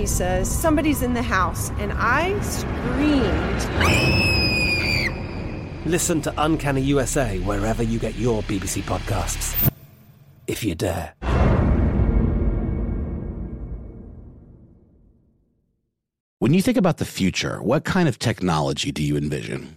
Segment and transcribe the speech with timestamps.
[0.00, 1.68] He says, Somebody's in the house.
[1.72, 3.60] And I screamed.
[5.84, 9.70] Listen to Uncanny USA wherever you get your BBC podcasts.
[10.46, 11.12] If you dare.
[16.38, 19.76] When you think about the future, what kind of technology do you envision?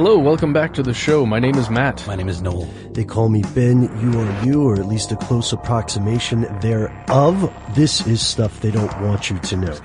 [0.00, 1.26] Hello, welcome back to the show.
[1.26, 2.06] My name is Matt.
[2.06, 2.68] My name is Noel.
[2.92, 7.52] They call me Ben, you are you, or at least a close approximation thereof.
[7.74, 9.76] This is stuff they don't want you to know.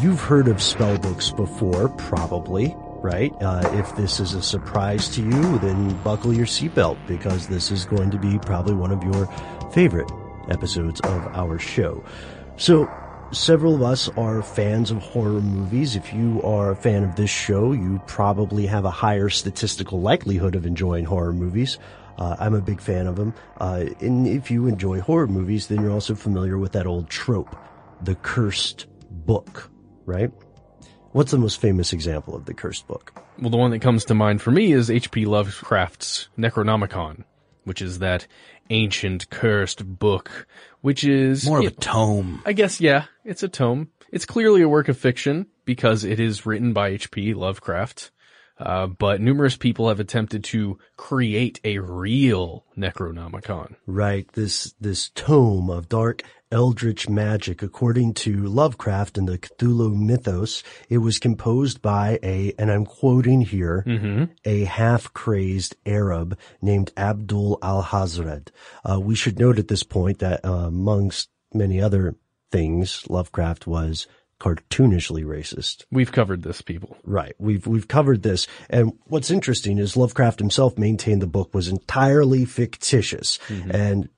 [0.00, 3.34] You've heard of spell books before, probably, right?
[3.42, 7.84] Uh, if this is a surprise to you, then buckle your seatbelt because this is
[7.84, 9.26] going to be probably one of your
[9.74, 10.10] favorite
[10.48, 12.02] episodes of our show.
[12.56, 12.90] So,
[13.32, 15.96] several of us are fans of horror movies.
[15.96, 20.54] If you are a fan of this show, you probably have a higher statistical likelihood
[20.54, 21.78] of enjoying horror movies.
[22.18, 23.34] Uh, I'm a big fan of them.
[23.58, 27.56] Uh, and if you enjoy horror movies, then you're also familiar with that old trope,
[28.02, 29.70] the cursed book,
[30.04, 30.30] right?
[31.12, 33.22] What's the most famous example of the cursed book?
[33.38, 35.24] Well, the one that comes to mind for me is H.P.
[35.24, 37.24] Lovecraft's Necronomicon,
[37.64, 38.26] which is that
[38.70, 40.46] ancient cursed book,
[40.80, 42.42] which is More of a tome.
[42.44, 43.88] I guess, yeah, it's a tome.
[44.10, 47.34] It's clearly a work of fiction because it is written by H.P.
[47.34, 48.10] Lovecraft.
[48.64, 53.76] Uh, but numerous people have attempted to create a real Necronomicon.
[53.86, 60.62] Right, this this tome of dark eldritch magic, according to Lovecraft and the Cthulhu mythos,
[60.90, 63.82] it was composed by a, and I'm quoting here,
[64.44, 68.48] a half-crazed Arab named Abdul Alhazred.
[68.84, 72.16] Uh, we should note at this point that uh, amongst many other
[72.50, 74.06] things, Lovecraft was
[74.42, 75.84] cartoonishly racist.
[75.92, 76.96] We've covered this, people.
[77.04, 77.32] Right.
[77.38, 78.48] We've we've covered this.
[78.68, 83.38] And what's interesting is Lovecraft himself maintained the book was entirely fictitious.
[83.46, 83.70] Mm-hmm.
[83.70, 84.08] And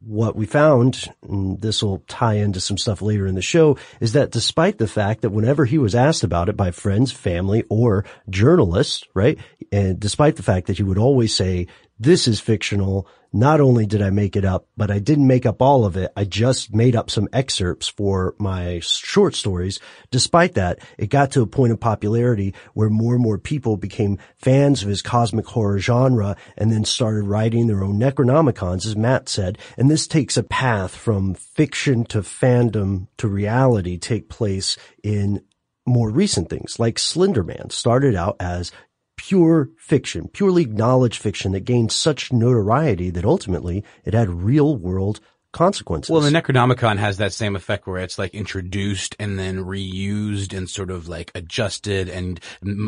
[0.00, 4.12] what we found, and this will tie into some stuff later in the show, is
[4.12, 8.06] that despite the fact that whenever he was asked about it by friends, family, or
[8.30, 9.38] journalists, right,
[9.70, 11.66] and despite the fact that he would always say,
[11.98, 15.60] this is fictional, not only did I make it up, but I didn't make up
[15.60, 16.12] all of it.
[16.16, 19.80] I just made up some excerpts for my short stories.
[20.12, 24.20] Despite that, it got to a point of popularity where more and more people became
[24.36, 29.28] fans of his cosmic horror genre and then started writing their own Necronomicons, as Matt
[29.28, 29.58] said.
[29.76, 35.42] And this takes a path from fiction to fandom to reality take place in
[35.86, 38.70] more recent things like Slenderman started out as
[39.16, 45.20] pure fiction, purely knowledge fiction that gained such notoriety that ultimately it had real world
[45.54, 46.10] consequences.
[46.10, 50.68] Well, the Necronomicon has that same effect where it's like introduced and then reused and
[50.68, 52.38] sort of like adjusted and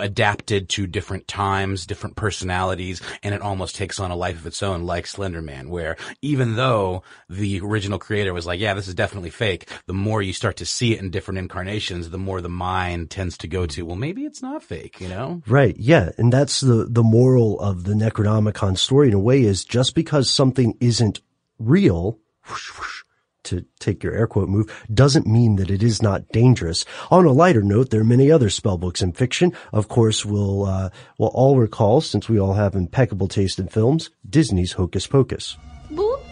[0.00, 4.62] adapted to different times, different personalities, and it almost takes on a life of its
[4.62, 9.30] own, like Slenderman, where even though the original creator was like, yeah, this is definitely
[9.30, 13.10] fake, the more you start to see it in different incarnations, the more the mind
[13.10, 15.40] tends to go to, well, maybe it's not fake, you know?
[15.46, 15.76] Right.
[15.78, 16.10] Yeah.
[16.18, 20.28] And that's the, the moral of the Necronomicon story in a way is just because
[20.28, 21.20] something isn't
[21.58, 23.02] real, whoosh, whoosh,
[23.44, 26.84] to take your air quote move, doesn't mean that it is not dangerous.
[27.10, 29.52] On a lighter note, there are many other spell books in fiction.
[29.72, 34.10] Of course, we'll, uh, we'll all recall, since we all have impeccable taste in films,
[34.28, 35.56] Disney's Hocus Pocus.
[35.90, 36.24] Book?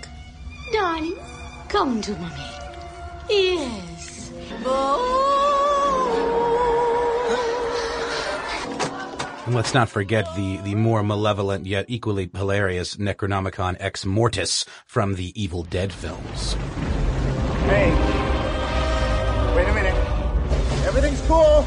[0.72, 1.16] Darling,
[1.68, 2.34] come to mommy.
[3.30, 4.32] Yes.
[9.46, 15.16] And let's not forget the, the more malevolent yet equally hilarious Necronomicon Ex Mortis from
[15.16, 16.54] the Evil Dead films.
[17.64, 17.90] Hey.
[19.54, 19.94] Wait a minute.
[20.86, 21.64] Everything's cool.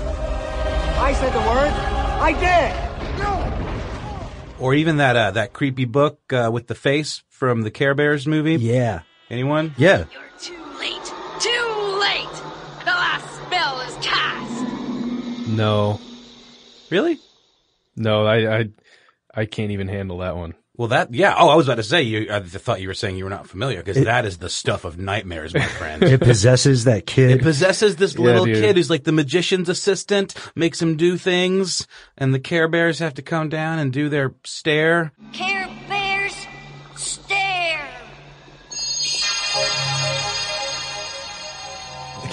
[0.99, 1.71] I said the word.
[2.19, 3.19] I did.
[3.19, 4.65] No.
[4.65, 8.25] Or even that, uh, that creepy book, uh, with the face from the Care Bears
[8.25, 8.55] movie.
[8.55, 9.01] Yeah.
[9.29, 9.75] Anyone?
[9.77, 10.05] Yeah.
[10.11, 11.13] You're too late.
[11.39, 12.41] Too late.
[12.79, 15.47] The last spell is cast.
[15.47, 15.99] No,
[16.89, 17.19] Really?
[17.97, 18.65] No, I, I,
[19.35, 20.53] I can't even handle that one.
[20.77, 21.33] Well, that, yeah.
[21.35, 23.47] Oh, I was about to say, you, I thought you were saying you were not
[23.49, 26.03] familiar because that is the stuff of nightmares, my friend.
[26.07, 27.31] It possesses that kid.
[27.31, 28.61] It possesses this Yeah, little dude.
[28.63, 33.15] kid who's like the magician's assistant, makes him do things, and the Care Bears have
[33.15, 35.13] to come down and do their stare.
[35.33, 35.96] Care Bears,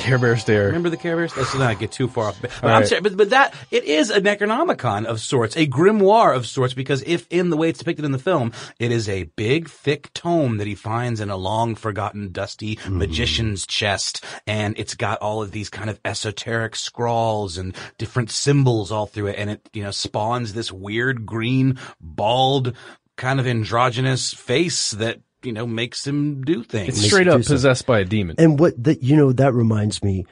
[0.05, 0.67] Care Bear stare.
[0.67, 1.35] Remember the Care Bears?
[1.35, 2.41] Let's not get too far off.
[2.41, 2.89] But, All I'm right.
[2.89, 7.03] sorry, but, but that, it is a Necronomicon of sorts, a grimoire of sorts, because
[7.07, 10.59] if in the way it's depicted in the film, it is a big, thick tome
[10.59, 12.99] that he finds in a long forgotten, dusty mm-hmm.
[12.99, 18.93] magician's chest, and it's got all of these kind of esoteric scrawls and different symbols
[18.93, 22.77] all through it, and it, you know, spawns this weird green, bald,
[23.17, 26.97] kind of androgynous face that, you know, makes him do things.
[26.97, 27.55] It's straight up do something.
[27.57, 28.37] possessed by a demon.
[28.39, 30.27] And what that, you know, that reminds me,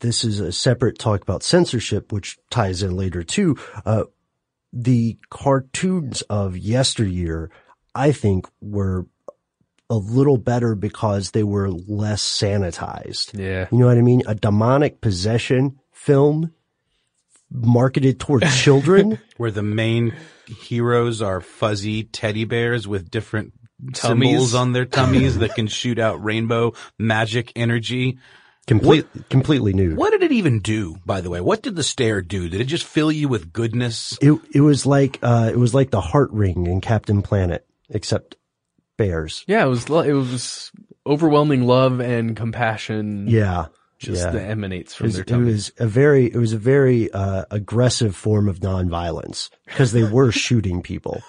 [0.00, 3.56] this is a separate talk about censorship, which ties in later too.
[3.84, 4.04] Uh,
[4.72, 7.50] the cartoons of yesteryear,
[7.94, 9.06] I think were
[9.90, 13.38] a little better because they were less sanitized.
[13.38, 13.68] Yeah.
[13.70, 14.22] You know what I mean?
[14.26, 16.52] A demonic possession film
[17.50, 19.18] marketed towards children.
[19.36, 20.14] where the main
[20.46, 23.52] heroes are fuzzy teddy bears with different
[23.94, 24.28] Tummies.
[24.30, 28.18] symbols on their tummies that can shoot out rainbow magic energy.
[28.68, 29.96] Complete, completely nude.
[29.96, 31.40] What did it even do, by the way?
[31.40, 32.48] What did the stare do?
[32.48, 34.16] Did it just fill you with goodness?
[34.22, 38.36] It it was like uh it was like the heart ring in Captain Planet, except
[38.96, 39.44] bears.
[39.48, 40.70] Yeah, it was lo- it was
[41.04, 43.26] overwhelming love and compassion.
[43.28, 43.66] Yeah.
[43.98, 44.30] just yeah.
[44.30, 47.44] that emanates It from was, their it was a very it was a very uh,
[47.50, 51.20] aggressive form of nonviolence because they were shooting people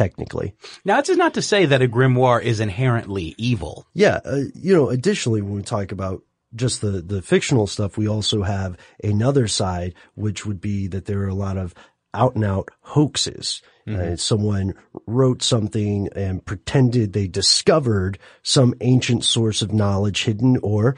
[0.00, 0.54] technically.
[0.82, 3.86] Now, this is not to say that a grimoire is inherently evil.
[3.92, 6.22] Yeah, uh, you know, additionally when we talk about
[6.54, 11.20] just the the fictional stuff, we also have another side which would be that there
[11.20, 11.74] are a lot of
[12.14, 13.60] out and out hoaxes.
[13.86, 14.72] Uh, someone
[15.08, 20.94] wrote something and pretended they discovered some ancient source of knowledge hidden or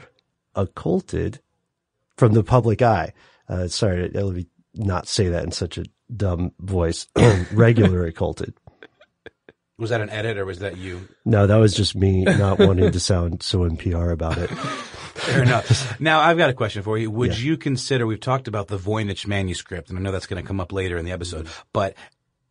[0.53, 1.39] occulted
[2.15, 3.11] from the public eye.
[3.49, 4.45] Uh, sorry, let me
[4.75, 7.07] not say that in such a dumb voice.
[7.51, 8.53] Regular occulted.
[9.79, 11.07] Was that an edit or was that you?
[11.25, 14.49] No, that was just me not wanting to sound so NPR about it.
[14.49, 15.99] Fair enough.
[15.99, 17.09] Now, I've got a question for you.
[17.09, 20.47] Would you consider, we've talked about the Voynich manuscript, and I know that's going to
[20.47, 21.95] come up later in the episode, but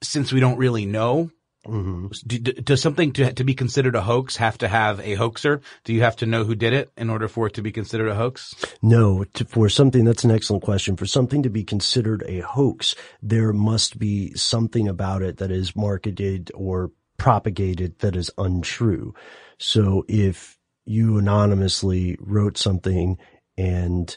[0.03, 1.31] since we don't really know,
[1.67, 2.09] mm-hmm.
[2.27, 5.61] do, do- does something to, to be considered a hoax have to have a hoaxer?
[5.85, 8.09] Do you have to know who did it in order for it to be considered
[8.09, 8.55] a hoax?
[8.81, 10.97] No, to, for something, that's an excellent question.
[10.97, 15.77] For something to be considered a hoax, there must be something about it that is
[15.77, 16.91] marketed or
[17.23, 19.15] propagated that is untrue.
[19.57, 23.17] So if you anonymously wrote something
[23.57, 24.17] and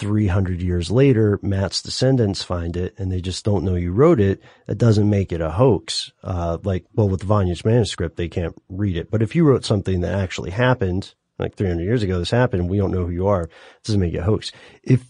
[0.00, 4.42] 300 years later, Matt's descendants find it and they just don't know you wrote it,
[4.66, 6.10] that doesn't make it a hoax.
[6.24, 9.08] Uh, like, well, with the Voynich manuscript, they can't read it.
[9.08, 12.78] But if you wrote something that actually happened, like 300 years ago, this happened, we
[12.78, 13.50] don't know who you are, it
[13.84, 14.50] doesn't make it a hoax.
[14.82, 15.04] If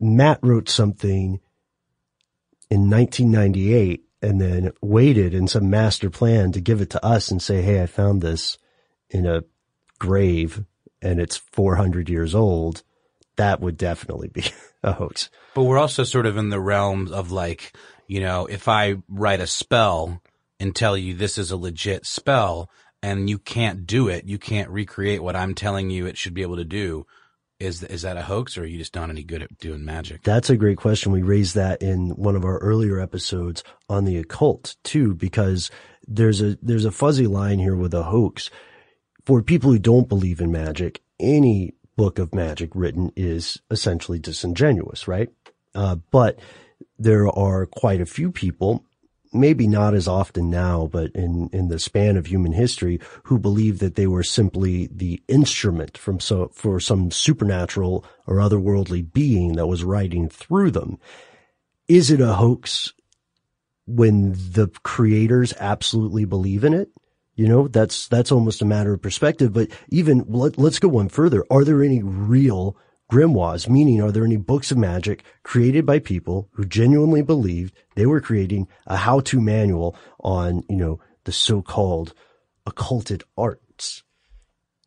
[0.00, 1.40] Matt wrote something
[2.70, 7.40] in 1998 and then waited in some master plan to give it to us and
[7.40, 8.58] say, Hey, I found this
[9.10, 9.44] in a
[9.98, 10.64] grave
[11.02, 12.82] and it's 400 years old,
[13.36, 14.44] that would definitely be
[14.82, 15.30] a hoax.
[15.54, 19.40] But we're also sort of in the realms of like, you know, if I write
[19.40, 20.22] a spell
[20.58, 22.70] and tell you this is a legit spell
[23.02, 26.42] and you can't do it, you can't recreate what I'm telling you it should be
[26.42, 27.06] able to do.
[27.58, 30.22] Is is that a hoax, or are you just not any good at doing magic?
[30.22, 31.10] That's a great question.
[31.10, 35.70] We raised that in one of our earlier episodes on the occult too, because
[36.06, 38.50] there's a there's a fuzzy line here with a hoax.
[39.24, 45.08] For people who don't believe in magic, any book of magic written is essentially disingenuous,
[45.08, 45.30] right?
[45.74, 46.38] Uh, but
[46.98, 48.84] there are quite a few people
[49.40, 53.80] maybe not as often now, but in, in the span of human history, who believed
[53.80, 59.66] that they were simply the instrument from so, for some supernatural or otherworldly being that
[59.66, 60.98] was writing through them.
[61.88, 62.92] Is it a hoax
[63.86, 66.90] when the creators absolutely believe in it?
[67.34, 71.10] You know, that's, that's almost a matter of perspective, but even let, let's go one
[71.10, 71.44] further.
[71.50, 72.76] Are there any real
[73.10, 78.06] grimoires, meaning are there any books of magic created by people who genuinely believed they
[78.06, 82.14] were creating a how-to manual on, you know, the so-called
[82.66, 84.02] occulted arts?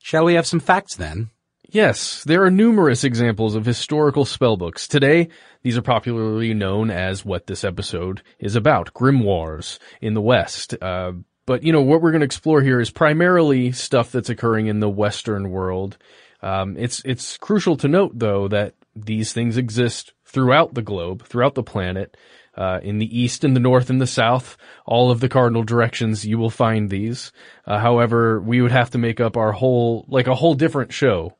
[0.01, 1.29] Shall we have some facts then?
[1.71, 4.87] Yes, there are numerous examples of historical spellbooks.
[4.87, 5.29] Today,
[5.61, 10.75] these are popularly known as what this episode is about, grimoires in the West.
[10.81, 11.11] Uh,
[11.45, 14.79] but you know, what we're going to explore here is primarily stuff that's occurring in
[14.79, 15.97] the Western world
[16.41, 21.55] um, it's it's crucial to note though that these things exist throughout the globe, throughout
[21.55, 22.15] the planet.
[22.57, 26.25] Uh, in the east and the north and the south, all of the cardinal directions,
[26.25, 27.31] you will find these.
[27.65, 31.37] Uh, however, we would have to make up our whole, like a whole different show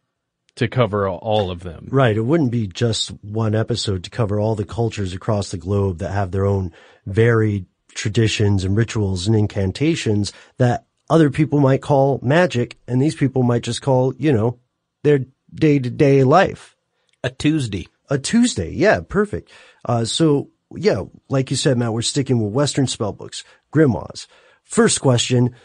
[0.55, 1.87] to cover all of them.
[1.91, 2.15] Right.
[2.15, 6.11] It wouldn't be just one episode to cover all the cultures across the globe that
[6.11, 6.73] have their own
[7.05, 7.65] varied
[7.95, 13.63] traditions and rituals and incantations that other people might call magic and these people might
[13.63, 14.59] just call, you know,
[15.03, 16.75] their day to day life.
[17.23, 17.87] A Tuesday.
[18.09, 18.71] A Tuesday.
[18.71, 19.51] Yeah, perfect.
[19.85, 24.27] Uh, so yeah, like you said, Matt, we're sticking with Western spell books, grimoires.
[24.63, 25.55] First question.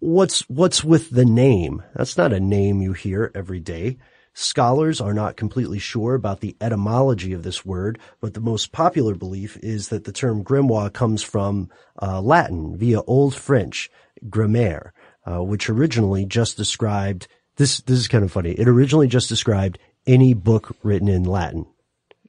[0.00, 1.82] What's, what's with the name?
[1.94, 3.98] That's not a name you hear every day.
[4.32, 9.16] Scholars are not completely sure about the etymology of this word, but the most popular
[9.16, 13.90] belief is that the term grimoire comes from uh, Latin via Old French,
[14.30, 14.92] grammaire,
[15.26, 17.26] uh, which originally just described
[17.58, 18.52] this, this is kind of funny.
[18.52, 21.66] It originally just described any book written in Latin.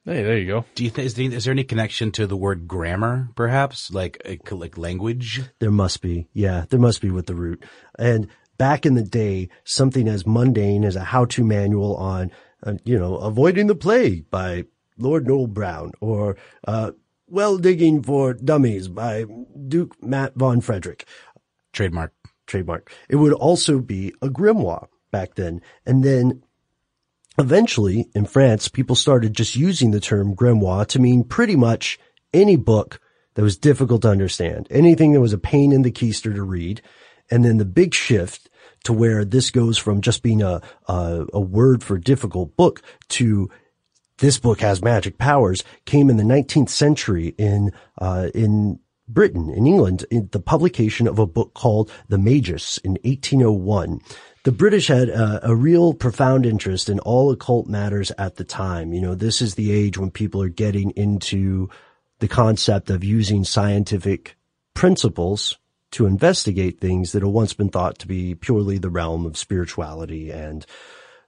[0.05, 0.65] Hey, there you go.
[0.75, 4.41] Do you think is, there, is there any connection to the word grammar, perhaps, like
[4.49, 5.41] like language?
[5.59, 6.27] There must be.
[6.33, 7.63] Yeah, there must be with the root.
[7.97, 12.31] And back in the day, something as mundane as a how-to manual on,
[12.63, 14.65] uh, you know, avoiding the plague by
[14.97, 16.91] Lord Noel Brown, or uh,
[17.27, 19.25] well digging for dummies by
[19.67, 21.05] Duke Matt von Frederick.
[21.71, 22.13] Trademark.
[22.47, 22.91] Trademark.
[23.09, 25.61] It would also be a grimoire back then.
[25.85, 26.43] And then
[27.37, 31.99] eventually in France, people started just using the term grimoire to mean pretty much
[32.33, 32.99] any book
[33.35, 36.81] that was difficult to understand, anything that was a pain in the keister to read.
[37.31, 38.49] And then the big shift
[38.83, 43.49] to where this goes from just being a, a, a word for difficult book to
[44.17, 49.65] this book has magic powers came in the 19th century in, uh, in Britain, in
[49.65, 54.01] England, in the publication of a book called The Magus in 1801
[54.43, 58.93] the British had a, a, real profound interest in all occult matters at the time.
[58.93, 61.69] You know, this is the age when people are getting into
[62.19, 64.37] the concept of using scientific
[64.73, 65.57] principles
[65.91, 70.31] to investigate things that have once been thought to be purely the realm of spirituality
[70.31, 70.65] and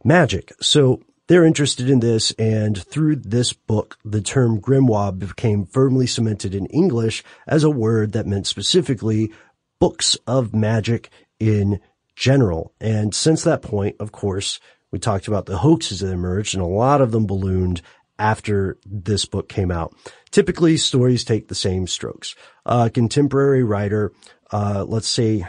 [0.03, 0.53] magic.
[0.61, 6.53] So they're interested in this and through this book, the term grimoire became firmly cemented
[6.53, 9.31] in English as a word that meant specifically
[9.79, 11.79] books of magic in
[12.15, 12.73] general.
[12.79, 14.59] And since that point, of course,
[14.91, 17.81] we talked about the hoaxes that emerged and a lot of them ballooned
[18.19, 19.95] after this book came out.
[20.29, 22.35] Typically stories take the same strokes.
[22.65, 24.11] A contemporary writer,
[24.51, 25.45] uh, let's say,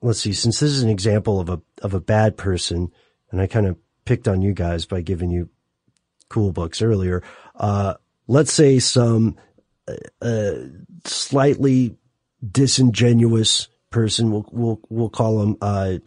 [0.00, 2.92] let's see, since this is an example of a, of a bad person,
[3.30, 5.48] and I kind of picked on you guys by giving you
[6.28, 7.22] cool books earlier,
[7.56, 7.94] uh,
[8.28, 9.36] let's say some,
[9.88, 10.52] uh, uh
[11.04, 11.96] slightly
[12.48, 15.98] disingenuous person, we'll, we'll, we'll call him, uh,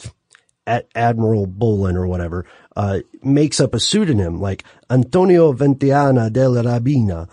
[0.67, 7.29] Admiral Bolin or whatever, uh, makes up a pseudonym like Antonio Venitiana della Rabina,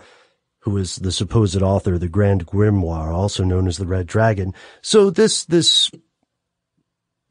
[0.59, 4.53] who is the supposed author of the Grand Grimoire, also known as the Red Dragon.
[4.81, 5.91] So this, this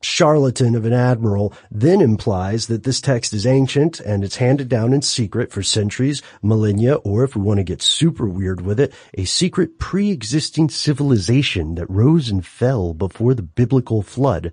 [0.03, 4.93] charlatan of an admiral then implies that this text is ancient and it's handed down
[4.93, 8.93] in secret for centuries, millennia, or if we want to get super weird with it,
[9.15, 14.53] a secret pre-existing civilization that rose and fell before the biblical flood.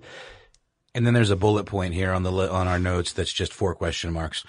[0.94, 3.74] And then there's a bullet point here on the on our notes that's just four
[3.74, 4.44] question marks.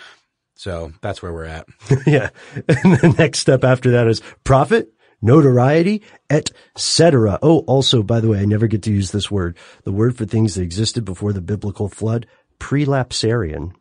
[0.56, 1.68] So that's where we're at.
[2.06, 2.30] yeah.
[2.68, 7.40] And the next step after that is profit, notoriety, etc.
[7.42, 9.58] Oh, also, by the way, I never get to use this word.
[9.84, 12.28] The word for things that existed before the biblical flood,
[12.60, 13.74] prelapsarian.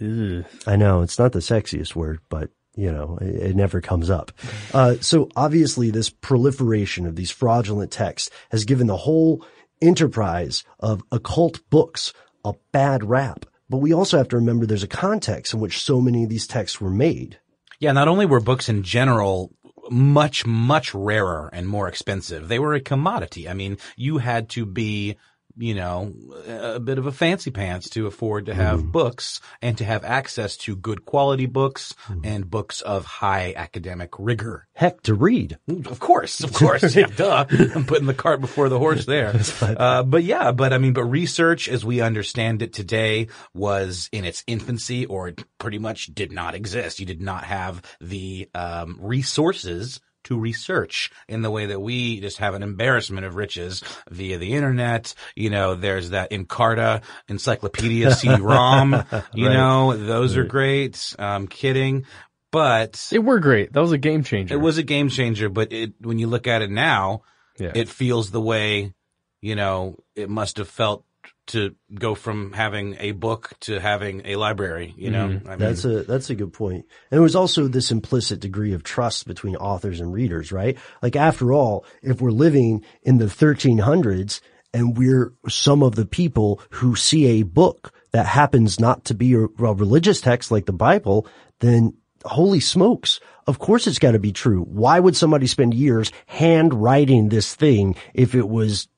[0.00, 4.32] I know it's not the sexiest word, but you know, it, it never comes up.
[4.72, 9.44] Uh, so obviously this proliferation of these fraudulent texts has given the whole
[9.82, 12.12] enterprise of occult books
[12.44, 13.44] a bad rap.
[13.68, 16.46] But we also have to remember there's a context in which so many of these
[16.46, 17.38] texts were made.
[17.78, 19.52] Yeah, not only were books in general
[19.90, 23.48] much, much rarer and more expensive, they were a commodity.
[23.48, 25.16] I mean, you had to be
[25.56, 26.12] you know,
[26.46, 28.90] a bit of a fancy pants to afford to have Mm-hmm.
[28.90, 32.20] books and to have access to good quality books Mm-hmm.
[32.24, 34.66] and books of high academic rigor.
[34.74, 35.58] Heck, to read.
[35.86, 36.94] Of course, of course.
[37.00, 37.46] Yeah, duh.
[37.74, 39.34] I'm putting the cart before the horse there.
[39.60, 44.24] Uh, but yeah, but I mean, but research as we understand it today was in
[44.24, 46.98] its infancy or it pretty much did not exist.
[47.00, 52.38] You did not have the, um, resources to research in the way that we just
[52.38, 55.12] have an embarrassment of riches via the internet.
[55.34, 58.92] You know, there's that Encarta Encyclopedia CD-ROM.
[59.34, 59.52] You Right.
[59.54, 61.14] know, those are great.
[61.18, 62.06] I'm kidding.
[62.52, 63.72] But They were great.
[63.72, 64.54] That was a game changer.
[64.54, 67.22] it was a game changer, but it, when you look at it now,
[67.58, 67.72] Yeah.
[67.74, 68.92] it feels the way,
[69.40, 71.04] you know, it must have felt
[71.50, 75.28] to go from having a book to having a library, you know?
[75.28, 75.48] Mm-hmm.
[75.48, 76.86] I mean, That's a that's a good point.
[77.10, 80.78] And there was also this implicit degree of trust between authors and readers, right?
[81.02, 84.40] Like after all, if we're living in the 1300s
[84.72, 89.34] and we're some of the people who see a book that happens not to be
[89.34, 91.26] a, a religious text like the Bible,
[91.58, 94.62] then holy smokes, of course it's got to be true.
[94.62, 98.88] Why would somebody spend years hand writing this thing if it was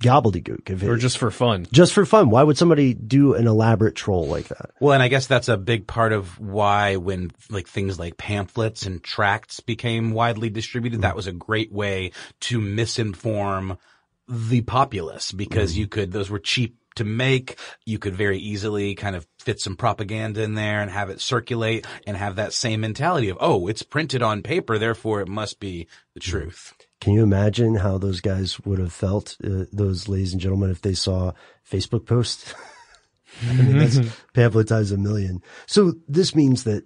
[0.00, 0.70] gobbledygook?
[0.70, 1.66] If it, or just for fun.
[1.72, 2.30] just for fun.
[2.30, 4.70] Why would somebody do an elaborate troll like that?
[4.80, 8.86] Well, and I guess that's a big part of why when like things like pamphlets
[8.86, 11.16] and tracts became widely distributed, that mm.
[11.16, 13.78] was a great way to misinform
[14.28, 15.78] the populace because mm.
[15.78, 17.58] you could, those were cheap to make.
[17.84, 21.86] You could very easily kind of fit some propaganda in there and have it circulate
[22.06, 25.86] and have that same mentality of, oh, it's printed on paper, therefore it must be
[26.14, 26.24] the mm.
[26.24, 26.74] truth.
[27.00, 30.82] Can you imagine how those guys would have felt, uh, those ladies and gentlemen, if
[30.82, 31.32] they saw
[31.70, 32.54] Facebook posts?
[33.48, 33.98] I mean, that's
[34.34, 35.42] pamphlet times a million.
[35.66, 36.84] So this means that,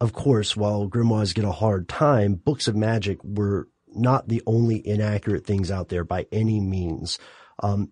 [0.00, 4.86] of course, while grimoires get a hard time, books of magic were not the only
[4.86, 7.18] inaccurate things out there by any means.
[7.60, 7.90] Um,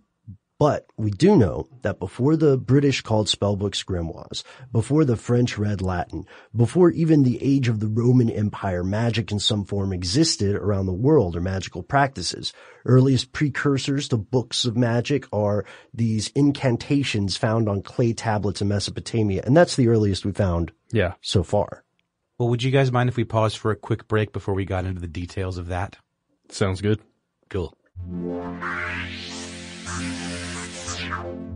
[0.59, 4.43] but we do know that before the British called spellbooks grimoires,
[4.73, 9.39] before the French read Latin, before even the age of the Roman Empire, magic in
[9.39, 12.53] some form existed around the world or magical practices.
[12.87, 19.43] Earliest precursors to books of magic are these incantations found on clay tablets in Mesopotamia.
[19.45, 21.15] And that's the earliest we found Yeah.
[21.21, 21.85] so far.
[22.39, 24.85] Well, would you guys mind if we paused for a quick break before we got
[24.87, 25.97] into the details of that?
[26.51, 27.01] Sounds good.
[27.51, 27.75] Cool.
[29.99, 31.56] you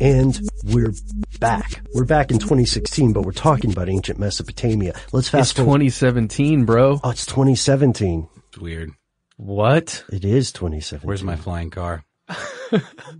[0.00, 0.92] And we're
[1.38, 1.82] back.
[1.94, 4.94] We're back in 2016, but we're talking about ancient Mesopotamia.
[5.12, 5.78] Let's fast It's forward.
[5.80, 7.00] 2017, bro.
[7.02, 8.28] Oh, it's 2017.
[8.48, 8.90] It's weird.
[9.36, 10.04] What?
[10.12, 11.06] It is 2017.
[11.06, 12.04] Where's my flying car?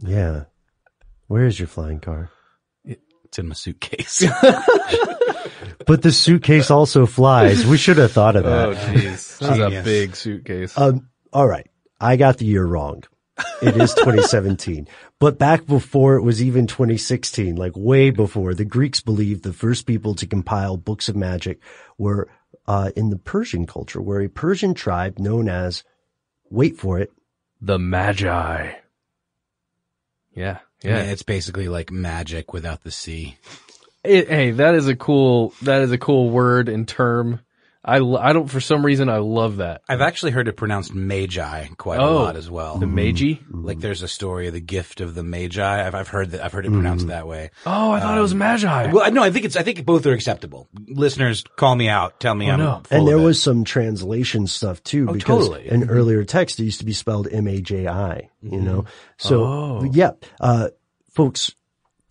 [0.00, 0.44] Yeah.
[1.26, 2.30] Where is your flying car?
[2.87, 4.24] It's in my suitcase.
[5.87, 7.66] But the suitcase also flies.
[7.66, 8.68] We should have thought of that.
[8.68, 9.38] Oh, jeez.
[9.38, 10.76] This is a big suitcase.
[10.78, 11.68] Um, all right.
[12.03, 13.05] I got the year wrong.
[13.62, 14.88] It is 2017.
[15.19, 19.87] but back before it was even 2016, like way before, the Greeks believed the first
[19.87, 21.61] people to compile books of magic
[21.97, 22.29] were
[22.67, 25.85] uh, in the Persian culture, where a Persian tribe known as,
[26.51, 27.12] wait for it,
[27.61, 28.73] the Magi.
[30.35, 30.59] Yeah.
[30.83, 30.97] Yeah.
[30.97, 33.37] Yeah, it's basically like magic without the C.
[34.03, 37.41] It, hey, that is a cool, that is a cool word and term.
[37.85, 39.83] I, l- I don't, for some reason, I love that.
[39.88, 42.79] I've actually heard it pronounced magi quite Oh, a lot as well.
[42.79, 43.35] the Magi?
[43.35, 43.64] Mm-hmm.
[43.66, 45.87] Like there's a story of the gift of the magi.
[45.87, 47.11] I've, I've heard that, I've heard it pronounced mm-hmm.
[47.11, 47.51] that way.
[47.66, 48.92] Oh, I thought it was um, Magi.
[48.92, 50.68] Well, no, I think it's, I think both are acceptable.
[50.87, 52.21] Listeners, call me out.
[52.21, 52.83] Tell me Oh, I'm no.
[52.85, 53.25] full and there of it.
[53.25, 55.68] was some translation stuff too, Oh, because totally.
[55.68, 58.31] in earlier text it used to be spelled M A J I.
[58.42, 58.64] You mm-hmm.
[58.64, 58.85] know,
[59.18, 59.85] so Oh.
[59.92, 60.68] yeah, uh,
[61.11, 61.55] folks,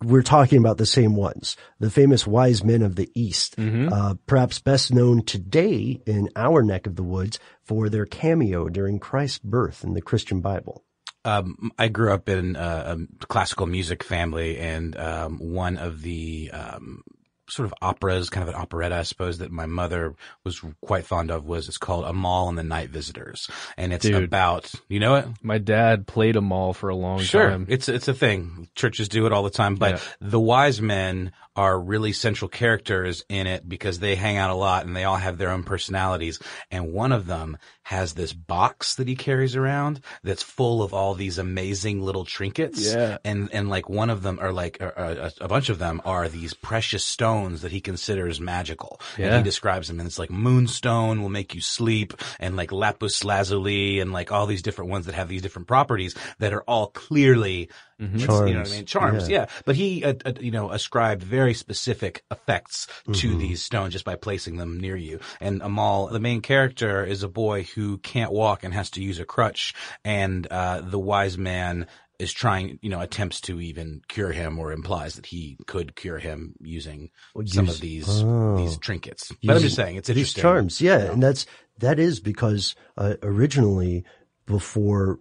[0.03, 4.59] we're talking about the same ones, the famous wise men of the East, uh, perhaps
[4.59, 9.83] best known today in our neck of the woods for their cameo during Christ's birth
[9.83, 10.83] in the Christian Bible.
[11.23, 16.49] um, I grew up in a, a classical music family, and um, one of the
[16.51, 17.03] um,
[17.51, 21.29] sort of operas, kind of an operetta, I suppose, that my mother was quite fond
[21.31, 24.23] of was it's called Amahl and the Night Visitors, and it's Dude.
[24.23, 25.27] about you know it.
[25.41, 27.65] My dad played a all for a long Sure, time.
[27.69, 28.69] it's it's a thing.
[28.75, 29.99] Churches do it all the time, but Yeah.
[30.29, 34.85] the wise men are really central characters in it because they hang out a lot
[34.85, 36.39] and they all have their own personalities.
[36.69, 41.13] And one of them has this box that he carries around that's full of all
[41.13, 42.93] these amazing little trinkets.
[42.93, 43.17] Yeah.
[43.25, 46.53] And and like one of them are like a, a bunch of them are these
[46.53, 49.01] precious stones that he considers magical.
[49.17, 49.37] And Yeah.
[49.37, 53.99] he describes them and it's like moonstone will make you sleep and like lapis lazuli
[53.99, 57.69] and like all these different ones that have these different properties that are all clearly
[58.01, 58.17] Mm-hmm.
[58.19, 58.71] what's- you know what I Charms.
[58.71, 58.85] mean?
[58.85, 59.37] Charms, Yeah.
[59.41, 59.45] yeah.
[59.65, 63.37] But he, uh, uh, you know, ascribed very specific effects to Mm-hmm.
[63.39, 65.19] these stones just by placing them near you.
[65.39, 69.19] And Amahl, the main character, is a boy who can't walk and has to use
[69.19, 69.73] a crutch.
[70.03, 71.87] And uh, the wise man
[72.19, 76.19] is trying, you know, attempts to even cure him or implies that he could cure
[76.19, 77.09] him using
[77.45, 78.57] some use- of these oh.
[78.57, 79.31] these trinkets.
[79.43, 81.47] But I'm just saying, it's these charms, yeah, and that's
[81.79, 84.03] that is because uh, originally
[84.45, 85.19] before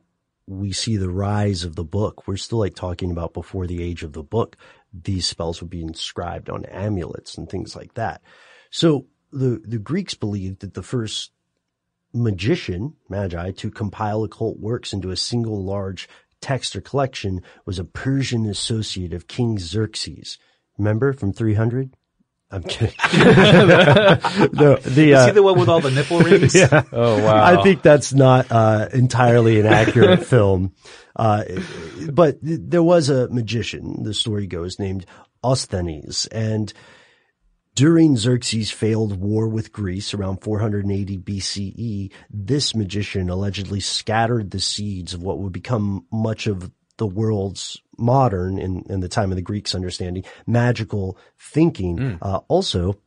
[0.50, 4.02] we see the rise of the book, we're still like talking about before the age
[4.02, 4.56] of the book.
[4.92, 8.20] These spells would be inscribed on amulets and things like that.
[8.70, 11.30] So the the Greeks believed that the first
[12.12, 16.08] magician, magi, to compile occult works into a single large
[16.40, 20.36] text or collection was a Persian associate of King Xerxes.
[20.76, 21.94] Remember from 300?
[22.52, 22.94] I'm kidding.
[23.14, 26.54] no, the, Is uh, he the one with all the nipple rings?
[26.54, 26.82] yeah.
[26.92, 27.44] Oh, wow.
[27.44, 30.72] I think that's not uh, entirely an accurate film.
[31.14, 31.44] Uh,
[32.10, 35.06] but there was a magician, the story goes, named
[35.44, 36.26] Osthanes.
[36.32, 36.72] And
[37.76, 45.14] during Xerxes' failed war with Greece around 480 BCE, this magician allegedly scattered the seeds
[45.14, 49.42] of what would become much of the world's modern, in, in the time of the
[49.42, 52.18] Greeks' understanding, magical thinking.
[52.22, 53.00] Uh, also,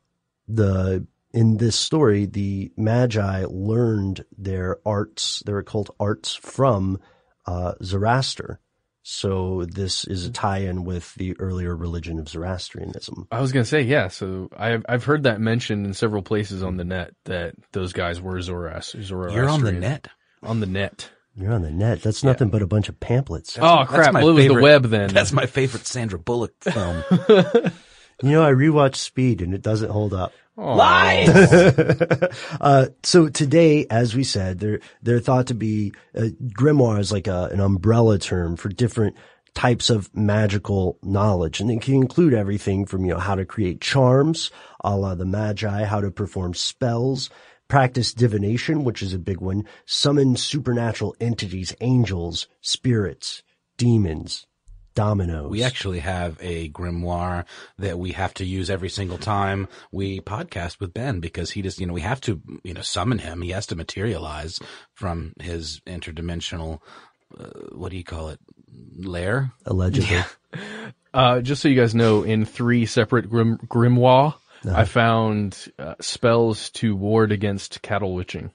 [0.48, 7.00] the in this story, the Magi learned their arts, their occult arts from
[7.46, 8.60] uh, Zoroaster.
[9.06, 13.28] So this is a tie-in with the earlier religion of Zoroastrianism.
[13.32, 14.08] I was gonna say, yeah.
[14.08, 18.22] So I've I've heard that mentioned in several places on the net that those guys
[18.22, 19.36] were Zoroast- Zoroastrian.
[19.36, 20.08] You're on the net.
[20.42, 21.10] On the net.
[21.36, 22.02] You're on the net.
[22.02, 23.58] That's nothing but a bunch of pamphlets.
[23.60, 24.14] Oh, crap.
[24.14, 25.10] Well, it was the web then.
[25.10, 27.04] That's my favorite Sandra Bullock film.
[28.22, 30.32] You know, I rewatched Speed and it doesn't hold up.
[30.56, 31.28] Lies!
[32.62, 37.28] uh, so today, as we said, they're, they're thought to be, uh, grimoire is like
[37.28, 39.18] a, an umbrella term for different
[39.56, 41.60] types of magical knowledge.
[41.60, 44.52] And it can include everything from, you know, how to create charms,
[44.84, 47.30] a la the magi, how to perform spells,
[47.74, 53.42] practice divination, which is a big one, summon supernatural entities, angels, spirits,
[53.78, 54.46] demons,
[54.94, 55.50] dominoes.
[55.50, 57.46] We actually have a grimoire
[57.80, 61.80] that we have to use every single time we podcast with Ben because he just,
[61.80, 63.42] you know, we have to, you know, summon him.
[63.42, 64.60] He has to materialize
[64.94, 66.80] from his interdimensional,
[67.36, 68.40] uh, what do you call it?
[69.00, 69.52] Lair?
[69.66, 70.20] Allegedly.
[71.14, 74.34] Uh, just so you guys know, in three separate grim- grimoire,
[74.66, 74.80] Uh-huh.
[74.80, 78.52] I found uh, spells to ward against cattle witching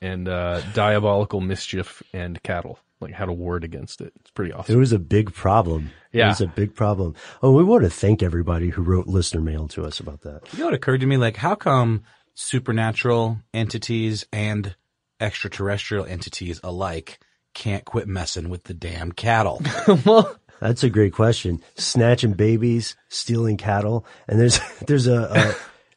[0.00, 4.12] and uh, diabolical mischief and cattle, like how to ward against it.
[4.20, 4.74] It's pretty awesome.
[4.74, 5.90] It was a big problem.
[6.12, 6.26] Yeah.
[6.26, 7.14] It was a big problem.
[7.42, 10.42] Oh, we want to thank everybody who wrote listener mail to us about that.
[10.52, 11.16] You know what occurred to me?
[11.16, 12.02] Like, how come
[12.34, 14.74] supernatural entities and
[15.20, 17.18] extraterrestrial entities alike
[17.54, 19.62] can't quit messing with the damn cattle?
[20.04, 21.62] well, That's a great question.
[21.76, 25.54] Snatching babies, stealing cattle, and there's there's a, a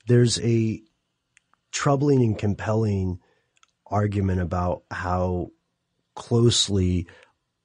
[0.07, 0.81] there's a
[1.71, 3.19] troubling and compelling
[3.85, 5.51] argument about how
[6.15, 7.07] closely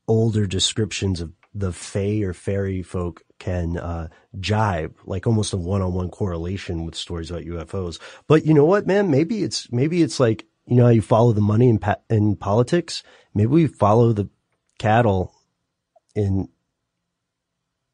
[0.07, 4.09] older descriptions of the fae or fairy folk can uh,
[4.41, 8.01] jibe, like almost a one-on-one correlation with stories about UFOs.
[8.27, 9.11] But you know what, man?
[9.11, 11.81] Maybe it's maybe it's like you know how you follow the money in
[12.11, 13.03] in politics.
[13.35, 14.29] Maybe we follow the
[14.79, 15.35] cattle
[16.15, 16.49] in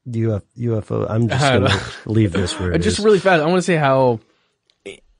[0.07, 1.09] UF, UFO.
[1.09, 3.05] I'm just going to leave this where it just is.
[3.05, 3.41] really fast.
[3.41, 4.19] I want to say how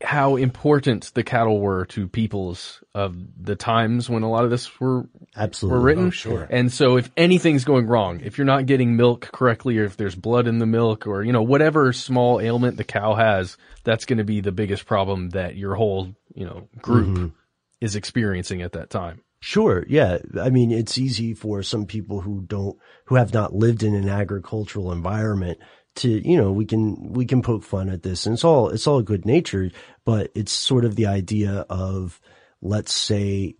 [0.03, 4.79] how important the cattle were to peoples of the times when a lot of this
[4.79, 5.05] were
[5.37, 5.77] Absolutely.
[5.77, 6.07] were written.
[6.07, 6.47] Oh, sure.
[6.49, 10.15] And so if anything's going wrong, if you're not getting milk correctly, or if there's
[10.15, 14.17] blood in the milk, or you know whatever small ailment the cow has, that's going
[14.17, 17.31] to be the biggest problem that your whole you know group Mhm.
[17.79, 19.21] is experiencing at that time.
[19.41, 19.83] Sure.
[19.89, 20.19] Yeah.
[20.39, 24.07] I mean, it's easy for some people who don't, who have not lived in an
[24.07, 25.57] agricultural environment
[25.95, 28.85] to, you know, we can, we can poke fun at this and it's all, it's
[28.85, 29.73] all good natured,
[30.05, 32.21] but it's sort of the idea of,
[32.61, 33.55] let's say,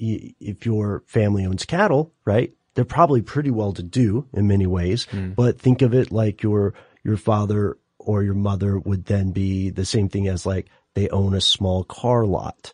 [0.00, 2.52] y- if your family owns cattle, right?
[2.74, 5.30] They're probably pretty well to do in many ways, hmm.
[5.30, 9.84] but think of it like your, your father or your mother would then be the
[9.84, 12.72] same thing as like they own a small car lot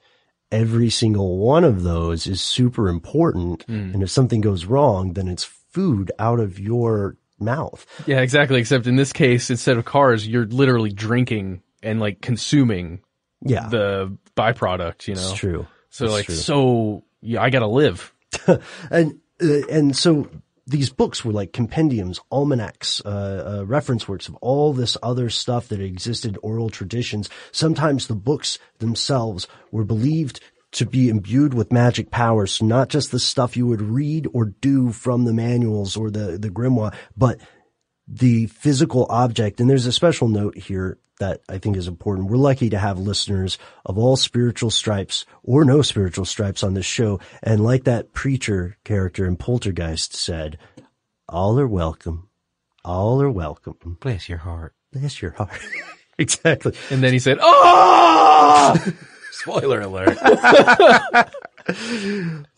[0.53, 3.67] every single one of those is super important.
[3.67, 3.95] Mm.
[3.95, 7.85] And if something goes wrong, then it's food out of your mouth.
[8.07, 8.61] Yeah, exactly.
[8.61, 13.01] Except in this case, instead of cars, you're literally drinking and like consuming
[13.43, 13.69] Yeah.
[13.69, 15.09] the byproduct.
[15.09, 15.67] You know, It's true.
[15.91, 16.35] So It's like, true.
[16.35, 18.13] so yeah, I gotta live.
[18.91, 20.29] and uh, and so
[20.67, 25.69] these books were like compendiums, almanacs, uh, uh, reference works of all this other stuff
[25.69, 27.29] that existed, oral traditions.
[27.53, 30.41] Sometimes the books themselves were believed
[30.73, 32.61] to be imbued with magic powers.
[32.63, 36.51] Not just the stuff you would read or do from the manuals or the, the
[36.51, 37.41] grimoire, but
[38.07, 39.61] the physical object.
[39.61, 42.29] And there's a special note here that I think is important.
[42.29, 46.87] We're lucky to have listeners of all spiritual stripes or no spiritual stripes on this
[46.87, 47.21] show.
[47.43, 50.59] And like that preacher character in Poltergeist said,
[51.29, 52.29] all are welcome.
[52.85, 53.97] All are welcome.
[54.01, 54.75] Bless your heart.
[54.93, 55.59] Bless your heart.
[56.19, 56.75] exactly.
[56.91, 58.77] And then he said, "Oh!"
[59.33, 60.19] Spoiler alert.
[60.23, 61.25] oh,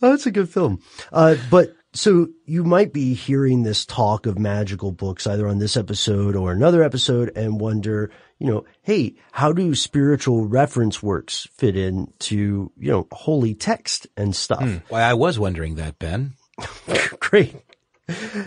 [0.03, 0.83] it's a good film.
[1.13, 5.77] Uh, but so you might be hearing this talk of magical books either on this
[5.77, 11.77] episode or another episode and wonder, you know, hey, how do spiritual reference works fit
[11.77, 14.63] into, you know, holy text and stuff?
[14.63, 14.77] Hmm.
[14.89, 16.35] Why, I was wondering that, Ben.
[17.21, 17.55] Great.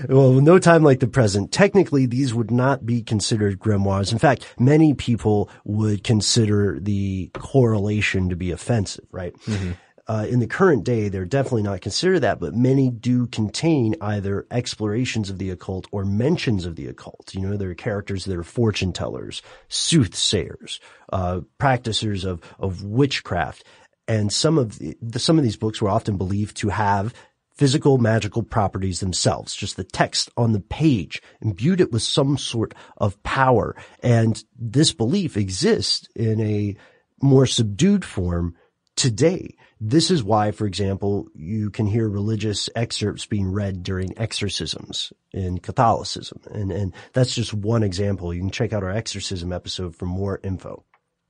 [0.07, 1.51] Well, no time like the present.
[1.51, 4.11] Technically, these would not be considered grimoires.
[4.11, 9.33] In fact, many people would consider the correlation to be offensive, right?
[9.41, 9.71] Mm-hmm.
[10.09, 14.47] Uh, in the current day, they're definitely not considered that, but many do contain either
[14.49, 17.35] explorations of the occult or mentions of the occult.
[17.35, 20.79] You know, there are characters that are fortune tellers, soothsayers,
[21.13, 23.63] uh, practicers of, of witchcraft.
[24.07, 27.13] And some of the, some of these books were often believed to have
[27.53, 32.73] physical magical properties themselves, just the text on the page, imbued it with some sort
[32.97, 33.75] of power.
[34.01, 36.75] And this belief exists in a
[37.21, 38.55] more subdued form
[38.95, 39.55] today.
[39.81, 45.59] This is why, for example, you can hear religious excerpts being read during exorcisms in
[45.59, 46.41] Catholicism.
[46.51, 48.33] And, and that's just one example.
[48.33, 50.83] You can check out our exorcism episode for more info.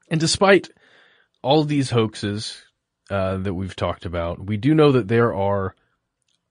[0.10, 0.70] And despite
[1.44, 2.60] all these hoaxes
[3.12, 5.76] uh, that we've talked about, we do know that there are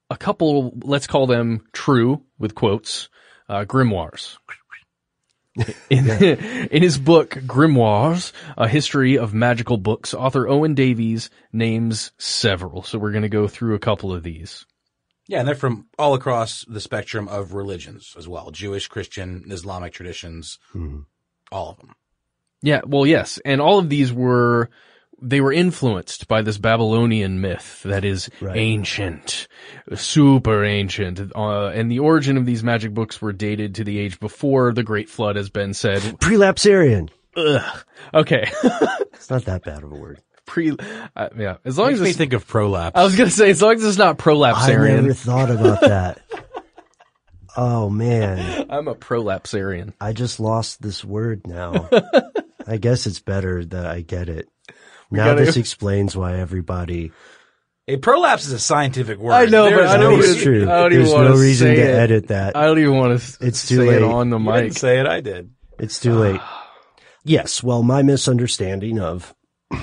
[0.09, 3.09] a couple, let's call them true with quotes,
[3.49, 4.37] uh, grimoires.
[5.91, 6.09] In,
[6.71, 12.83] in his book Grimoires, A History of Magical Books, author Owen Davies names several.
[12.83, 14.67] So we're going to go through a couple of these.
[15.27, 18.51] Yeah, and they're from all across the spectrum of religions as well.
[18.51, 21.01] Jewish, Christian, Islamic traditions, hmm.
[21.53, 21.95] all of them.
[22.63, 23.39] Yeah, well, yes.
[23.45, 24.71] And all of these were,
[25.21, 29.49] they were influenced by this Babylonian myth that is ancient,
[29.95, 31.21] super ancient.
[31.35, 34.83] Uh, and the origin of these magic books were dated to the age before the
[34.83, 36.01] Great Flood has been said.
[36.21, 37.11] Prelapsarian.
[37.37, 37.85] Ugh.
[38.15, 38.51] Okay.
[39.19, 40.23] It's not that bad of a word.
[40.47, 40.77] Pre,
[41.17, 41.57] uh, yeah.
[41.65, 42.97] As long Makes as me it's, think of prolapse.
[42.97, 44.55] I was gonna say, as long as it's not prolapsarian.
[44.55, 45.03] I prolapsarian.
[45.03, 46.21] never thought about that.
[47.57, 48.67] oh man.
[48.71, 49.93] I'm a prolapsarian.
[50.01, 51.91] I just lost this word now.
[52.67, 54.49] I guess it's better that I get it.
[55.11, 57.13] We Now gotta- this explains why everybody.
[57.87, 59.33] A prolapse is a scientific word.
[59.33, 60.63] I know, but I don't no- It's true.
[60.71, 61.95] I don't There's even want no reason say to it.
[61.95, 62.55] edit that.
[62.57, 63.97] I don't even want to It's too say late.
[63.97, 64.73] it on the You didn't mic.
[64.75, 65.51] say it, I did.
[65.79, 66.41] It's too late.
[67.25, 69.35] Yes, well, my misunderstanding of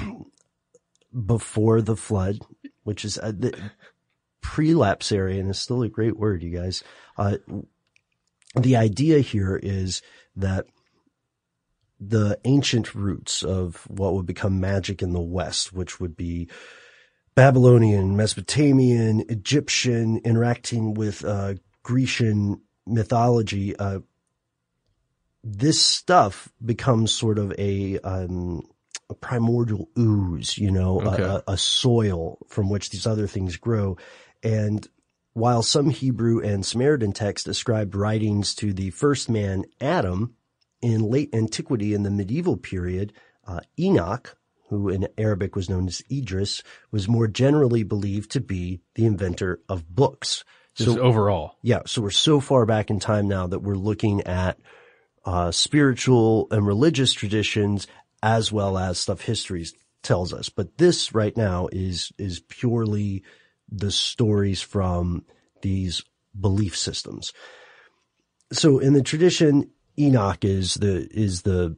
[1.26, 2.40] before the flood,
[2.84, 3.54] which is uh, the,
[5.40, 6.84] and is still a great word, you guys.
[7.18, 7.38] Uh,
[8.60, 10.02] the idea here is
[10.36, 10.66] that
[12.00, 16.50] the ancient roots of what would become magic in the West, which would be
[17.36, 24.00] Babylonian, Mesopotamian, Egyptian, interacting with uh, Grecian mythology, uh,
[25.44, 28.64] this stuff becomes sort of a, um,
[29.10, 31.24] a primordial ooze, you know, a- Okay.
[31.24, 33.98] a, a soil from which these other things grow.
[34.42, 34.88] And
[35.34, 40.36] while some Hebrew and Samaritan texts ascribed writings to the first man, Adam,
[40.86, 43.12] in late antiquity in the medieval period,
[43.48, 44.38] uh, Enoch,
[44.69, 49.60] who in Arabic was known as Idris, was more generally believed to be the inventor
[49.67, 50.43] of books.
[50.76, 51.58] Just overall.
[51.63, 54.60] Yeah, so we're so far back in time now that we're looking at
[55.26, 57.88] uh, spiritual and religious traditions
[58.21, 59.65] as well as stuff history
[60.04, 60.50] tells us.
[60.50, 63.24] But this right now is is purely
[63.69, 65.26] the stories from
[65.63, 66.04] these
[66.39, 67.34] belief systems.
[68.52, 71.76] So in the tradition, Enoch is the is the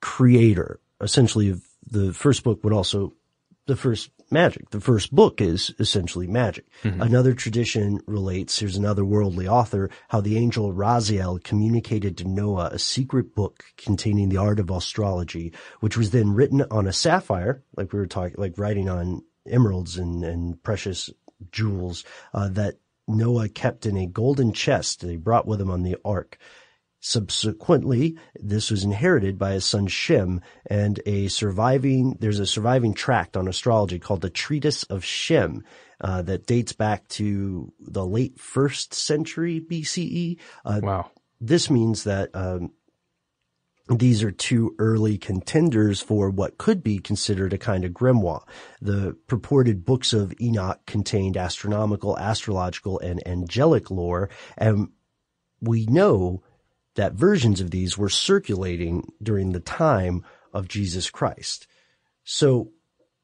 [0.00, 0.80] creator.
[1.00, 3.14] Essentially, of the first book would also
[3.66, 4.70] the first magic.
[4.70, 6.66] The first book is essentially magic.
[7.00, 12.78] Another tradition relates, here's another worldly author, how the angel Raziel communicated to Noah a
[12.78, 17.92] secret book containing the art of astrology, which was then written on a sapphire, like
[17.92, 21.10] we were talking, like writing on emeralds and, and precious
[21.50, 25.82] jewels, uh, that Noah kept in a golden chest that he brought with him on
[25.82, 26.38] the ark.
[27.06, 33.36] Subsequently, this was inherited by his son Shem and a surviving, there's a surviving tract
[33.36, 35.62] on astrology called the Treatise of Shem,
[36.00, 40.38] uh, that dates back to the late first century BCE.
[40.64, 41.10] Uh, wow.
[41.42, 42.72] This means that, um,
[43.90, 48.48] these are two early contenders for what could be considered a kind of grimoire.
[48.80, 54.88] The purported books of Enoch contained astronomical, astrological, and angelic lore, and
[55.60, 56.42] we know
[56.94, 61.66] that versions of these were circulating during the time of Jesus Christ.
[62.24, 62.70] So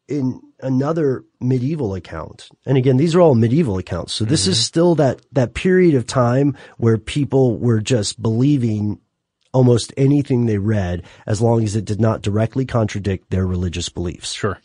[0.08, 4.12] in another medieval account, and again, these are all medieval accounts.
[4.12, 4.62] So this is mm-hmm.
[4.62, 9.00] still that, that period of time where people were just believing
[9.52, 14.32] almost anything they read as long as it did not directly contradict their religious beliefs.
[14.32, 14.60] Sure.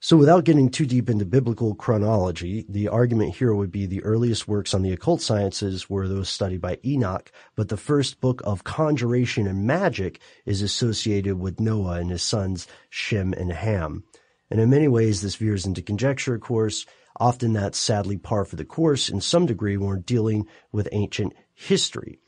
[0.00, 4.46] So without getting too deep into biblical chronology, the argument here would be the earliest
[4.46, 8.62] works on the occult sciences were those studied by Enoch, but the first book of
[8.62, 14.04] conjuration and magic is associated with Noah and his sons Shem and Ham.
[14.50, 16.86] And in many ways, this veers into conjecture, of course.
[17.16, 21.34] Often that's sadly par for the course in some degree when we're dealing with ancient
[21.54, 22.20] history.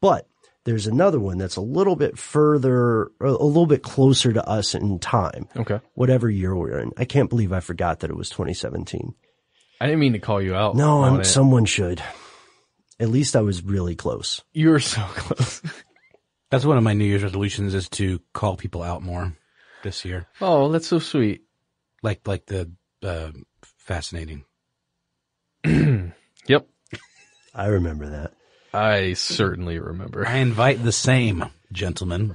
[0.00, 0.26] But
[0.64, 4.98] there's another one that's a little bit further, a little bit closer to us in
[4.98, 5.48] time.
[5.56, 5.80] Okay.
[5.94, 6.92] Whatever year we're in.
[6.96, 9.14] I can't believe I forgot that it was 2017.
[9.80, 10.76] I didn't mean to call you out.
[10.76, 12.02] No, I'm, someone should.
[12.98, 14.42] At least I was really close.
[14.52, 15.60] You were so close.
[16.50, 19.36] That's one of my New Year's resolutions is to call people out more
[19.82, 20.26] this year.
[20.40, 21.42] Oh, that's so sweet.
[22.02, 22.70] Like, like the,
[23.02, 24.44] uh, fascinating.
[26.46, 26.68] Yep.
[27.54, 28.32] I remember that.
[28.74, 30.26] I certainly remember.
[30.26, 32.34] I invite the same, gentlemen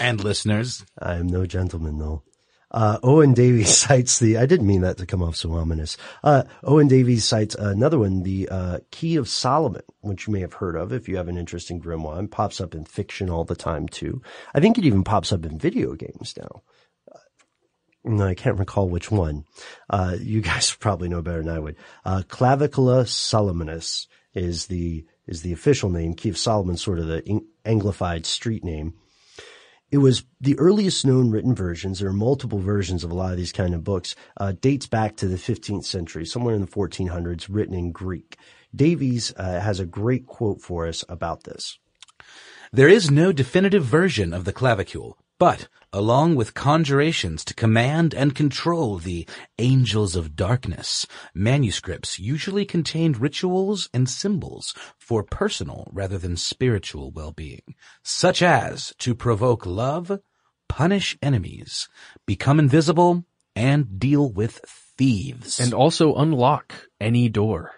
[0.00, 0.84] and listeners.
[0.98, 2.22] I am no gentleman though.
[2.70, 5.96] Uh, Owen Davies cites the, I didn't mean that to come off so ominous.
[6.24, 10.54] Uh, Owen Davies cites another one, the, uh, Key of Solomon, which you may have
[10.54, 12.24] heard of if you have an interest in grimoire.
[12.24, 14.20] It pops up in fiction all the time too.
[14.54, 16.62] I think it even pops up in video games now.
[18.04, 19.44] no, I can't recall which one.
[19.88, 21.76] Uh, you guys probably know better than I would.
[22.04, 26.14] Uh, Clavicula solomonis is the, is the official name.
[26.24, 28.94] Of Solomon, sort of the Anglified street name.
[29.90, 32.00] It was the earliest known written versions.
[32.00, 34.16] There are multiple versions of a lot of these kind of books.
[34.36, 38.36] Uh, dates back to the 15th century, somewhere in the 1400s, written in Greek.
[38.74, 41.78] Davies uh, has a great quote for us about this.
[42.72, 48.34] There is no definitive version of the clavicule, but along with conjurations to command and
[48.34, 49.26] control the
[49.58, 57.74] angels of darkness, manuscripts usually contained rituals and symbols for personal rather than spiritual well-being,
[58.02, 60.20] such as to provoke love,
[60.68, 61.88] punish enemies,
[62.26, 63.24] become invisible,
[63.54, 64.60] and deal with
[64.98, 65.58] thieves.
[65.58, 67.72] And also unlock any door.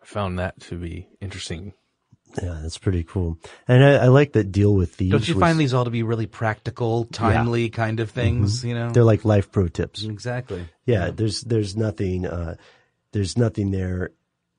[0.00, 1.72] I found that to be interesting.
[2.42, 3.38] Yeah, that's pretty cool.
[3.68, 5.10] And I, I like that deal with these.
[5.12, 8.68] Don't you was- find these all to be really practical, timely kind of things, Mhm.
[8.68, 8.90] you know?
[8.90, 10.02] They're like life pro tips.
[10.04, 10.66] Exactly.
[10.86, 12.56] Yeah, there's there's nothing uh
[13.12, 14.10] there's nothing there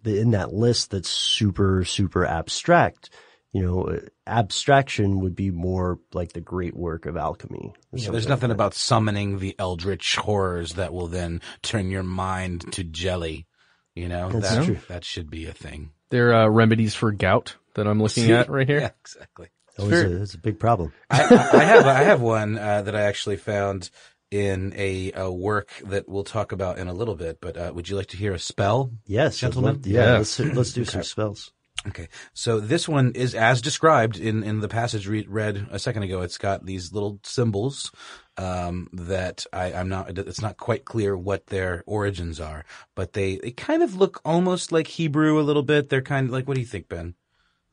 [0.06, 3.10] in that list that's super super abstract.
[3.52, 7.74] You know, uh, abstraction would be more like the great work of alchemy.
[7.94, 12.84] Yeah, there's nothing about summoning the eldritch horrors that will then turn your mind to
[12.84, 13.48] jelly.
[13.96, 14.78] You know, That's that, true.
[14.90, 15.92] that should be a thing.
[16.10, 18.80] There are remedies for gout that I'm looking at right here.
[18.82, 19.48] Yeah, exactly.
[19.78, 20.94] That was a, that's a big problem.
[21.10, 23.90] I, I I have I have one uh, that I actually found
[24.32, 27.40] in a, a work that we'll talk about in a little bit.
[27.42, 28.92] But uh, would you like to hear a spell?
[29.06, 29.76] Yes, I'd gentlemen.
[29.76, 31.52] love- yeah, let's let's do some spells.
[31.88, 36.04] Okay, so this one is as described in, in the passage re- read a second
[36.04, 36.22] ago.
[36.22, 37.92] It's got these little symbols
[38.38, 40.18] um, that I, I'm not.
[40.18, 44.72] It's not quite clear what their origins are, but they, they kind of look almost
[44.72, 45.90] like Hebrew a little bit.
[45.90, 46.48] They're kind of like.
[46.48, 47.16] What do you think, Ben?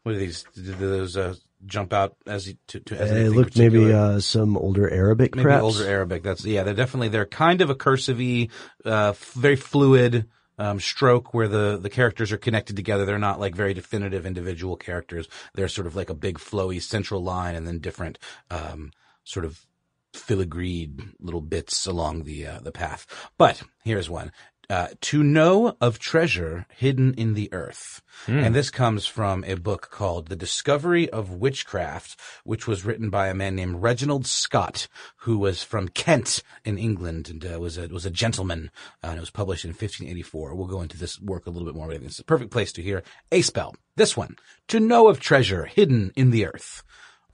[0.02, 0.44] What are these?
[0.54, 1.34] Did those uh,
[1.66, 5.62] jump out as to, to as it looked maybe uh, some older Arabic, maybe perhaps.
[5.62, 6.22] older Arabic.
[6.22, 6.62] That's yeah.
[6.62, 11.78] They're definitely they're kind of a cursive uh, f- very fluid um, stroke where the
[11.80, 13.04] the characters are connected together.
[13.04, 15.28] They're not like very definitive individual characters.
[15.54, 18.18] They're sort of like a big flowy central line and then different
[18.50, 18.92] um,
[19.24, 19.64] sort of
[20.12, 23.06] filigreed little bits along the uh, the path.
[23.38, 24.32] But here's one.
[24.70, 28.00] Uh, to know of treasure hidden in the earth.
[28.24, 28.38] Hmm.
[28.38, 33.26] And this comes from a book called The Discovery of Witchcraft, which was written by
[33.28, 37.88] a man named Reginald Scot, who was from Kent in England and uh, was a,
[37.88, 38.70] was a gentleman.
[39.04, 40.54] Uh, and it was published in 1584.
[40.54, 41.88] We'll go into this work a little bit more.
[41.88, 43.74] but I think It's a perfect place to hear a spell.
[43.96, 44.36] This one.
[44.68, 46.82] To know of treasure hidden in the earth.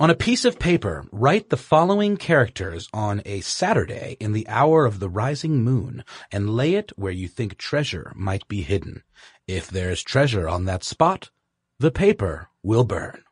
[0.00, 4.86] On a piece of paper, write the following characters on a Saturday in the hour
[4.86, 9.02] of the rising moon and lay it where you think treasure might be hidden.
[9.48, 11.30] If there's treasure on that spot,
[11.80, 13.24] the paper will burn.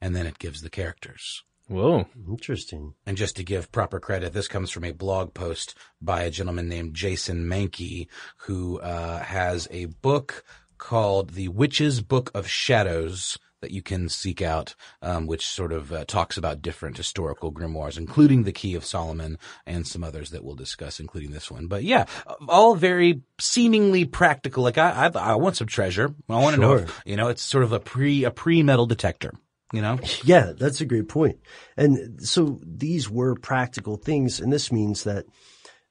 [0.00, 1.42] And then it gives the characters.
[1.66, 2.06] Whoa.
[2.28, 2.94] Interesting.
[3.04, 6.68] And just to give proper credit, this comes from a blog post by a gentleman
[6.68, 8.06] named Jason Mankey,
[8.46, 10.44] who uh, has a book
[10.78, 15.92] called The Witch's Book of Shadows that you can seek out, um, which sort of
[15.92, 20.44] uh, talks about different historical grimoires, including the Key of Solomon and some others that
[20.44, 21.66] we'll discuss, including this one.
[21.68, 22.04] But yeah,
[22.48, 24.62] all very seemingly practical.
[24.62, 26.14] Like I, I, I want some treasure.
[26.28, 26.84] I want to know, Sure.
[26.84, 29.32] if, you know, it's sort of a pre, a pre-metal detector.
[29.72, 29.98] You know?
[30.22, 31.38] Yeah, that's a great point.
[31.78, 35.24] And so these were practical things, and this means that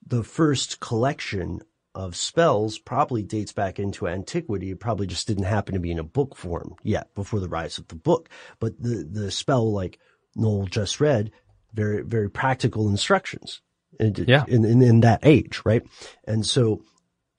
[0.06, 1.62] the first collection
[1.94, 4.72] of spells probably dates back into antiquity.
[4.72, 7.78] It probably just didn't happen to be in a book form yet before the rise
[7.78, 8.30] of the book.
[8.60, 10.00] But the, the spell, like
[10.36, 11.32] Noel just read,
[11.74, 13.62] very, very practical instructions.
[14.00, 14.46] In, Yeah.
[14.48, 15.84] in, in, in that age, right?
[16.26, 16.82] And so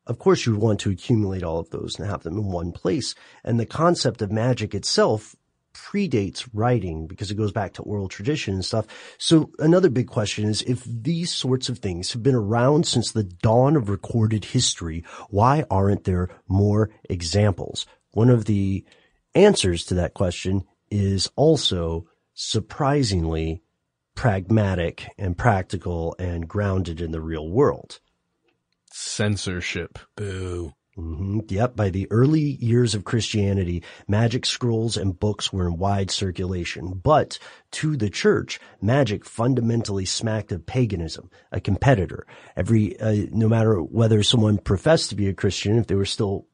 [0.06, 3.14] of course you want to accumulate all of those and have them in one place.
[3.44, 5.34] And the concept of magic itself
[5.82, 8.86] predates writing because it goes back to oral tradition and stuff.
[9.18, 13.24] So another big question is if these sorts of things have been around since the
[13.24, 17.86] dawn of recorded history, why aren't there more examples?
[18.12, 18.84] One of the
[19.34, 23.62] answers to that question is also surprisingly
[24.14, 27.98] pragmatic and practical and grounded in the real world.
[28.92, 29.98] Censorship.
[30.16, 30.74] Boo.
[30.94, 31.76] Hmm Yep.
[31.76, 37.00] By the early years of Christianity, magic scrolls and books were in wide circulation.
[37.02, 37.38] But
[37.72, 42.26] to the church, magic fundamentally smacked of paganism, a competitor.
[42.56, 46.46] Every, uh, no matter whether someone professed to be a Christian, if they were still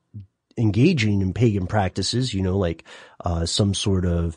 [0.57, 2.85] engaging in pagan practices, you know, like,
[3.25, 4.37] uh, some sort of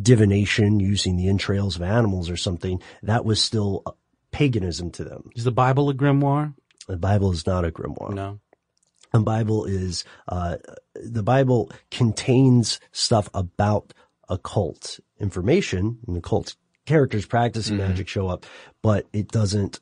[0.00, 3.92] divination using the entrails of animals or something, that was still uh,
[4.30, 5.30] paganism to them.
[5.36, 6.54] Is the Bible a grimoire?
[6.86, 8.14] The Bible is not a grimoire.
[8.14, 8.40] No.
[9.12, 10.56] The Bible is, uh,
[10.94, 13.92] the Bible contains stuff about
[14.28, 16.56] occult information and occult
[16.86, 17.88] characters practicing Mm-hmm.
[17.88, 18.46] magic show up,
[18.82, 19.80] but it doesn't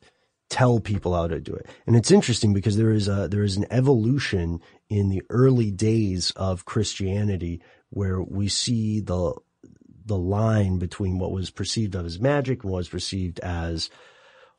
[0.48, 1.66] tell people how to do it.
[1.86, 6.32] And it's interesting because there is a, there is an evolution in the early days
[6.32, 9.34] of Christianity where we see the,
[10.04, 13.90] the line between what was perceived of as magic and what was perceived as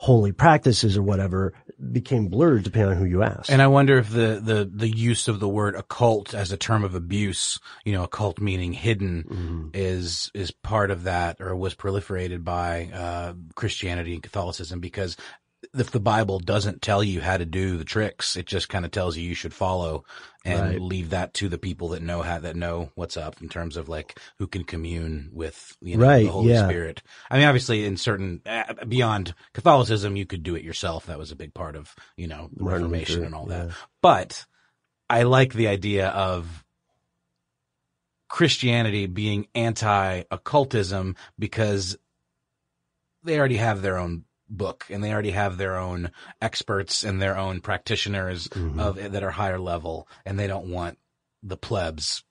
[0.02, 1.54] holy practices or whatever
[1.92, 3.52] became blurred depending on who you ask.
[3.52, 6.84] And I wonder if the, the, the use of the word occult as a term
[6.84, 9.68] of abuse, you know, occult meaning hidden Mm-hmm.
[9.76, 15.18] is, is part of that or was proliferated by, uh, Christianity and Catholicism because
[15.78, 18.92] if the Bible doesn't tell you how to do the tricks, it just kind of
[18.92, 20.04] tells you you should follow
[20.44, 20.82] and Right.
[20.82, 23.88] leave that to the people that know how, that know what's up in terms of
[23.88, 26.68] like who can commune with, you know, Right, the Holy yeah.
[26.68, 27.04] Spirit.
[27.30, 31.06] I mean, obviously in certain, uh, beyond Catholicism, you could do it yourself.
[31.06, 33.68] That was a big part of, you know, the Martin Reformation and all that.
[33.68, 33.74] yeah.
[34.02, 34.46] But
[35.10, 36.66] I like the idea of
[38.30, 41.98] Christianity being anti-occultism because
[43.24, 47.38] they already have their own book and they already have their own experts and their
[47.38, 48.80] own practitioners Mm-hmm.
[48.80, 50.98] of that are higher level and they don't want
[51.42, 52.24] the plebs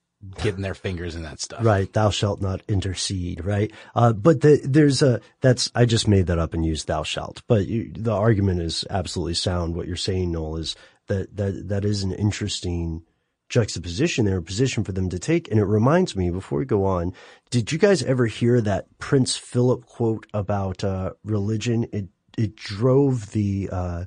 [0.42, 1.64] getting their fingers in that stuff.
[1.64, 1.90] Right.
[1.90, 3.42] Thou shalt not intercede.
[3.44, 3.72] Right.
[3.94, 7.42] Uh, but the, there's a, that's, I just made that up and used thou shalt,
[7.48, 9.74] but you, the argument is absolutely sound.
[9.74, 13.02] What you're saying, Noel, is that, that, that is an interesting
[13.50, 15.50] juxtaposition there, a position for them to take.
[15.50, 17.12] And it reminds me, before we go on,
[17.50, 21.86] did you guys ever hear that Prince Philip quote about, uh, religion?
[21.92, 24.04] It, it drove the, uh,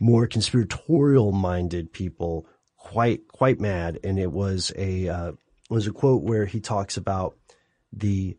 [0.00, 5.32] more conspiratorial minded people quite quite mad and it was a uh,
[5.68, 7.36] was a quote where he talks about
[7.92, 8.36] the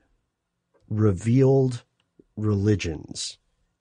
[0.89, 1.84] revealed
[2.36, 3.38] religions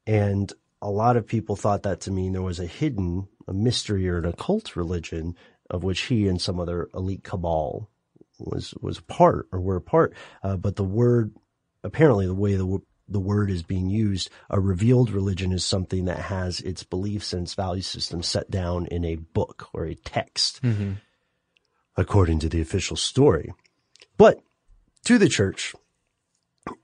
[0.06, 0.52] and
[0.82, 4.18] a lot of people thought that to mean there was a hidden a mystery or
[4.18, 5.34] an occult religion
[5.70, 7.88] of which he and some other elite cabal
[8.38, 11.34] was was part or were a part uh, but the word
[11.84, 12.80] apparently the way the
[13.12, 17.42] the word is being used, a revealed religion is something that has its beliefs and
[17.42, 20.92] its value system set down in a book or a text, Mm-hmm.
[21.96, 23.52] according to the official story.
[24.16, 24.40] But
[25.06, 25.74] to the church,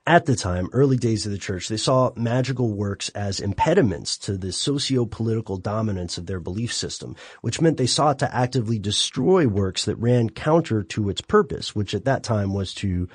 [0.06, 4.38] at the time, early days of the church, they saw magical works as impediments to
[4.38, 9.84] the socio-political dominance of their belief system, which meant they sought to actively destroy works
[9.84, 13.08] that ran counter to its purpose, which at that time was to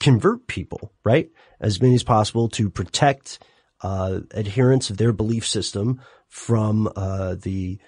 [0.00, 1.30] convert people, right?
[1.60, 3.38] As many as possible to protect
[3.80, 7.78] uh, adherents of their belief system from uh, the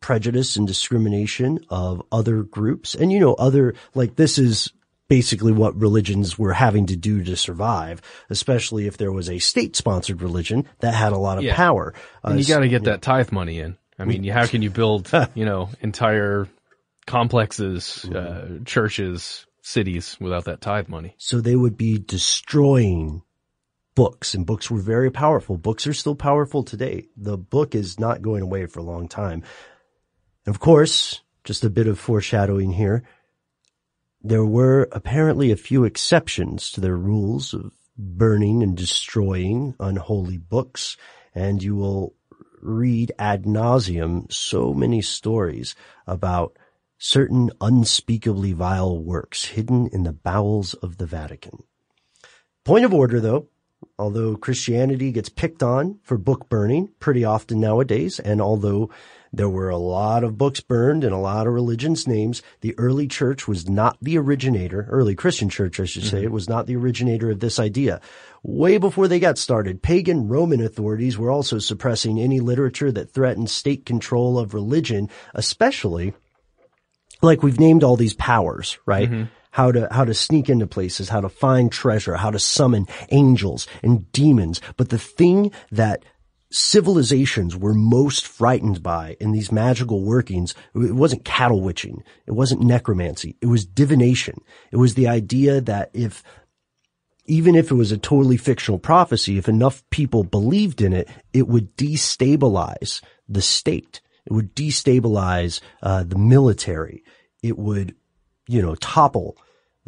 [0.00, 2.94] prejudice and discrimination of other groups.
[2.94, 4.72] And you know, other, like this is
[5.08, 9.74] basically what religions were having to do to survive, especially if there was a state
[9.74, 11.56] sponsored religion that had a lot of Yeah.
[11.56, 11.94] power.
[12.24, 13.76] Uh, And you got to get that tithe money in.
[13.98, 16.46] I mean, how can you build, you know, entire
[17.06, 21.14] complexes, uh, churches, cities without that tithe money?
[21.18, 23.22] So they would be destroying
[23.94, 25.56] books and books were very powerful.
[25.56, 27.08] Books are still powerful today.
[27.16, 29.42] The book is not going away for a long time.
[30.46, 33.02] And of course, just a bit of foreshadowing here.
[34.22, 40.96] There were apparently a few exceptions to their rules of burning and destroying unholy books.
[41.34, 42.14] And you will
[42.60, 45.74] read ad nauseum so many stories
[46.06, 46.56] about
[46.98, 51.62] certain unspeakably vile works hidden in the bowels of the Vatican.
[52.64, 53.48] Point of order though,
[53.98, 58.90] although Christianity gets picked on for book burning pretty often nowadays, and although
[59.32, 63.06] there were a lot of books burned in a lot of religions' names, the early
[63.06, 66.26] church was not the originator, early Christian church, I should say, mm-hmm.
[66.26, 68.00] it was not the originator of this idea.
[68.42, 73.50] Way before they got started, pagan Roman authorities were also suppressing any literature that threatened
[73.50, 76.14] state control of religion, especially
[77.20, 79.10] like we've named all these powers, right?
[79.10, 79.24] Mm-hmm.
[79.50, 83.66] How to, how to sneak into places, how to find treasure, how to summon angels
[83.82, 84.60] and demons.
[84.76, 86.04] But the thing that
[86.50, 92.02] civilizations were most frightened by in these magical workings, it wasn't cattle witching.
[92.26, 93.36] It wasn't necromancy.
[93.40, 94.40] It was divination.
[94.72, 96.22] It was the idea that if
[97.26, 101.46] even if it was a totally fictional prophecy, if enough people believed in it, it
[101.46, 104.00] would destabilize the state.
[104.24, 107.04] It would destabilize uh, the military.
[107.42, 107.94] It would,
[108.46, 109.36] you know, topple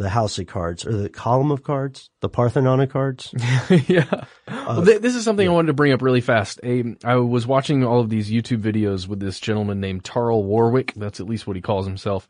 [0.01, 3.35] the house of cards or the column of cards, the Parthenon of cards.
[3.87, 4.25] yeah.
[4.49, 6.59] well, th- this is something I wanted to bring up really fast.
[6.65, 10.95] A, I was watching all of these YouTube videos with this gentleman named Tarl Warwick.
[10.97, 12.29] That's at least what he calls himself.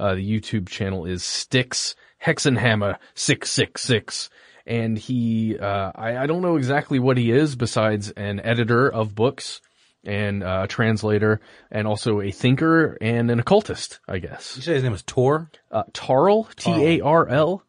[0.00, 1.94] Uh, the YouTube channel is Styx
[2.24, 4.28] Hexenhammer 666.
[4.66, 9.14] And he, uh, I, I don't know exactly what he is besides an editor of
[9.14, 9.60] books
[10.04, 11.40] and uh, a translator
[11.70, 14.56] and also a thinker and an occultist, I guess.
[14.56, 15.50] You say his name was Tor?
[15.70, 17.62] Uh, Tarl, T-A-R-L.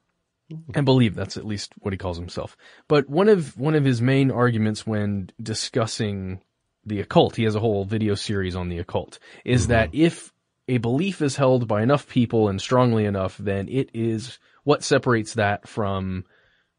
[0.75, 2.55] I believe that's at least what he calls himself.
[2.87, 6.41] But one of one of his main arguments when discussing
[6.85, 7.35] the occult.
[7.35, 9.19] He has a whole video series on the occult.
[9.45, 10.33] Is that if
[10.67, 15.33] a belief is held by enough people and strongly enough, then it is what separates
[15.35, 16.25] that from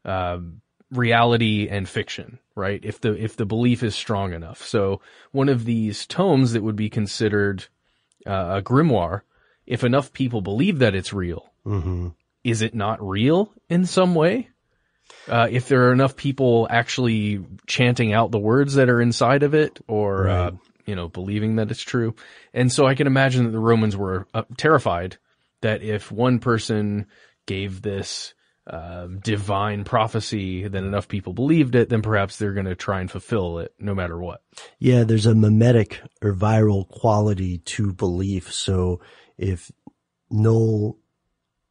[0.04, 0.38] uh,
[0.96, 2.80] reality and fiction, right?
[2.82, 4.64] If the if the belief is strong enough.
[4.64, 5.00] So
[5.32, 7.66] one of these tomes that would be considered
[8.26, 9.22] uh, a grimoire,
[9.66, 12.08] if enough people believe that it's real, Mm-hmm.
[12.42, 14.50] is it not real in some way?
[15.28, 19.54] Uh, if there are enough people actually chanting out the words that are inside of
[19.54, 20.50] it, or uh,
[20.86, 22.14] you know, believing that it's true,
[22.52, 25.16] and so I can imagine that the Romans were uh, terrified
[25.62, 27.06] that if one person
[27.46, 28.34] gave this
[28.66, 33.10] uh, divine prophecy, then enough people believed it, then perhaps they're going to try and
[33.10, 34.42] fulfill it, no matter what.
[34.78, 38.52] Yeah, there's a mimetic or viral quality to belief.
[38.52, 39.00] So
[39.36, 39.70] if
[40.30, 40.98] Noel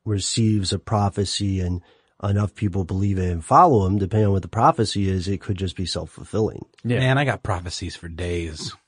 [0.05, 1.81] receives a prophecy and
[2.21, 5.57] enough people believe it and follow him, depending on what the prophecy is, it could
[5.57, 6.65] just be self fulfilling.
[6.83, 6.99] Yeah.
[6.99, 8.75] Man, I got prophecies for days.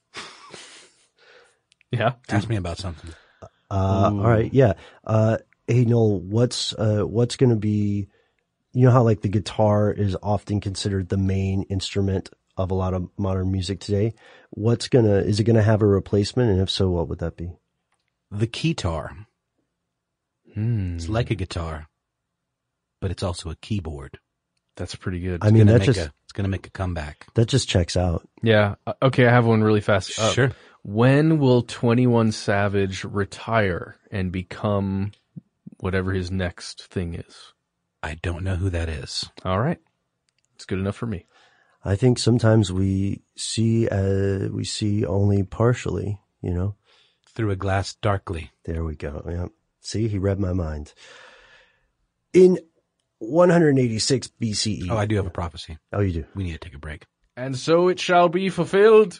[1.92, 2.14] Yeah.
[2.30, 3.12] Ask me about something.
[3.72, 4.54] Uh, all right.
[4.54, 4.74] Yeah.
[5.06, 5.38] Uh,
[5.68, 8.08] hey, Noel, what's, uh, what's going to be,
[8.74, 12.94] you know how like the guitar is often considered the main instrument of a lot
[12.94, 14.14] of modern music today?
[14.52, 16.50] What's gonna, is it going to have a replacement?
[16.52, 17.52] And if so, what would that be?
[18.32, 19.26] The keytar.
[20.54, 20.96] Hmm.
[20.96, 21.88] It's like a guitar,
[23.02, 24.20] but it's also a keyboard.
[24.78, 25.44] That's pretty good.
[25.44, 27.26] I mean, gonna that just- a, it's going to make a comeback.
[27.36, 28.28] That just checks out.
[28.44, 28.76] Yeah.
[28.86, 30.20] Uh, Okay, I have one really fast.
[30.20, 30.52] Uh, Sure.
[30.84, 35.14] When will 21 Savage retire and become
[35.80, 37.54] whatever his next thing is?
[38.02, 39.26] I don't know who that is.
[39.44, 39.80] All right.
[40.56, 41.26] It's good enough for me.
[41.84, 46.76] I think sometimes we see, uh, we see only partially, you know?
[47.30, 48.52] Through a glass darkly.
[48.64, 49.24] There we go.
[49.28, 49.48] Yeah.
[49.82, 50.94] See, he read my mind.
[52.34, 52.60] In
[53.20, 54.88] 186 BCE.
[54.90, 55.78] Oh, I do have a prophecy.
[55.94, 56.26] Oh, you do?
[56.36, 57.06] We need to take a break.
[57.38, 59.20] And so it shall be fulfilled.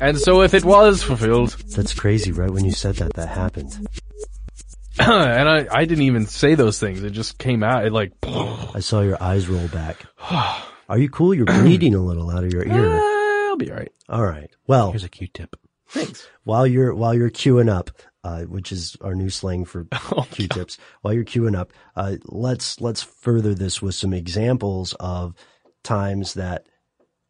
[0.00, 2.50] And so if it was fulfilled, That's crazy, right?
[2.50, 3.76] When you said that, that happened.
[4.98, 7.02] and I, I didn't even say those things.
[7.02, 7.84] It just came out.
[7.84, 10.06] It like, I saw your eyes roll back.
[10.88, 11.34] Are you cool?
[11.34, 13.00] You're bleeding a little out of your ear.
[13.50, 13.92] I'll be all right.
[14.08, 14.50] All right.
[14.66, 15.56] Well, Here's a Q-tip.
[15.88, 16.28] Thanks.
[16.44, 17.90] while you're while you're queuing up,
[18.24, 19.84] uh, which is our new slang for
[20.30, 20.78] Q-tips.
[21.02, 25.34] While you're queuing up, uh, let's let's further this with some examples of
[25.86, 26.66] times that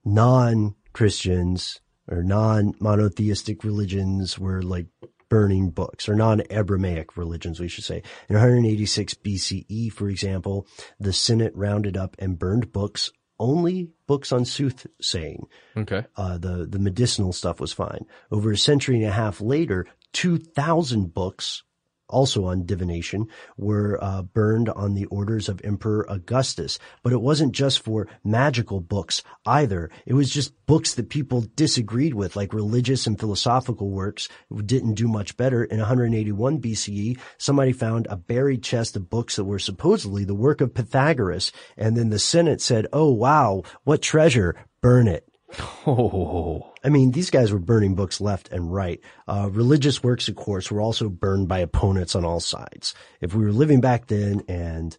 [0.04, 4.86] non-Christians or non-monotheistic religions were like
[5.28, 8.02] burning books or non-Abrahamic religions, we should say.
[8.28, 10.66] In 186 BCE, for example,
[10.98, 15.46] the Senate rounded up and burned books, only books on soothsaying.
[15.76, 16.04] Okay.
[16.16, 18.07] Uh, the, the medicinal stuff was fine.
[18.30, 21.62] Over a century and a half later, 2,000 books,
[22.09, 26.78] also on divination, were uh, burned on the orders of Emperor Augustus.
[27.02, 29.90] But it wasn't just for magical books either.
[30.04, 34.28] It was just books that people disagreed with, like religious and philosophical works
[34.64, 35.64] didn't do much better.
[35.64, 40.61] In 181 BCE, somebody found a buried chest of books that were supposedly the work
[40.61, 41.52] of Pythagoras.
[41.76, 45.28] And then the Senate said, oh wow, what treasure, burn it.
[45.86, 49.01] Oh, I mean, these guys were burning books left and right.
[49.28, 52.94] Uh, religious works, of course, were also burned by opponents on all sides.
[53.20, 54.97] If we were living back then and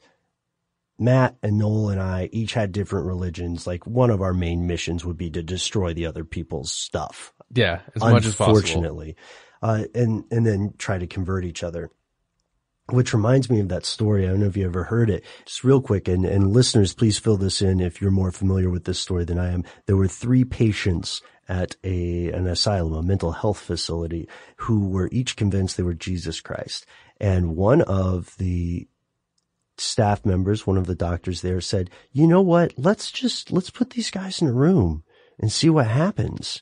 [0.98, 5.04] Matt and Noel and I each had different religions, like one of our main missions
[5.04, 7.34] would be to destroy the other people's stuff.
[7.54, 8.58] yeah, as much as possible.
[8.58, 9.16] Unfortunately.
[9.62, 11.90] Uh, and, and then try to convert each other.
[12.90, 14.26] Which reminds me of that story.
[14.26, 15.26] I don't know if you ever heard it.
[15.46, 18.86] Just real quick, and, and listeners, please fill this in if you're more familiar with
[18.86, 19.66] this story than I am.
[19.88, 24.28] There were three patients at a an asylum, a mental health facility,
[24.58, 26.86] who were each convinced they were Jesus Christ.
[27.20, 28.88] And one of the
[29.78, 32.74] staff members, one of the doctors there said, you know what?
[32.78, 35.04] Let's just, let's put these guys in a room
[35.40, 36.62] and see what happens.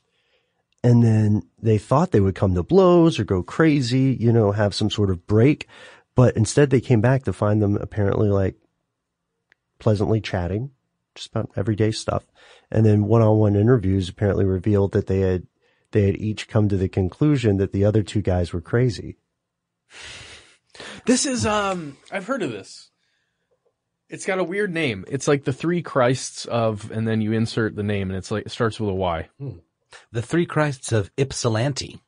[0.82, 4.74] And then they thought they would come to blows or go crazy, you know, have
[4.74, 5.66] some sort of break.
[6.16, 8.56] But instead they came back to find them apparently like
[9.78, 10.72] pleasantly chatting,
[11.14, 12.24] just about everyday stuff.
[12.70, 15.46] And then one-on-one interviews apparently revealed that they had,
[15.92, 19.18] they had each come to the conclusion that the other two guys were crazy.
[21.04, 22.90] This is um I've heard of this.
[24.08, 25.04] It's got a weird name.
[25.08, 28.46] It's like the three Christs of and then you insert the name and it's like
[28.46, 29.28] it starts with a Y.
[30.12, 32.00] The Three Christs of Ypsilanti.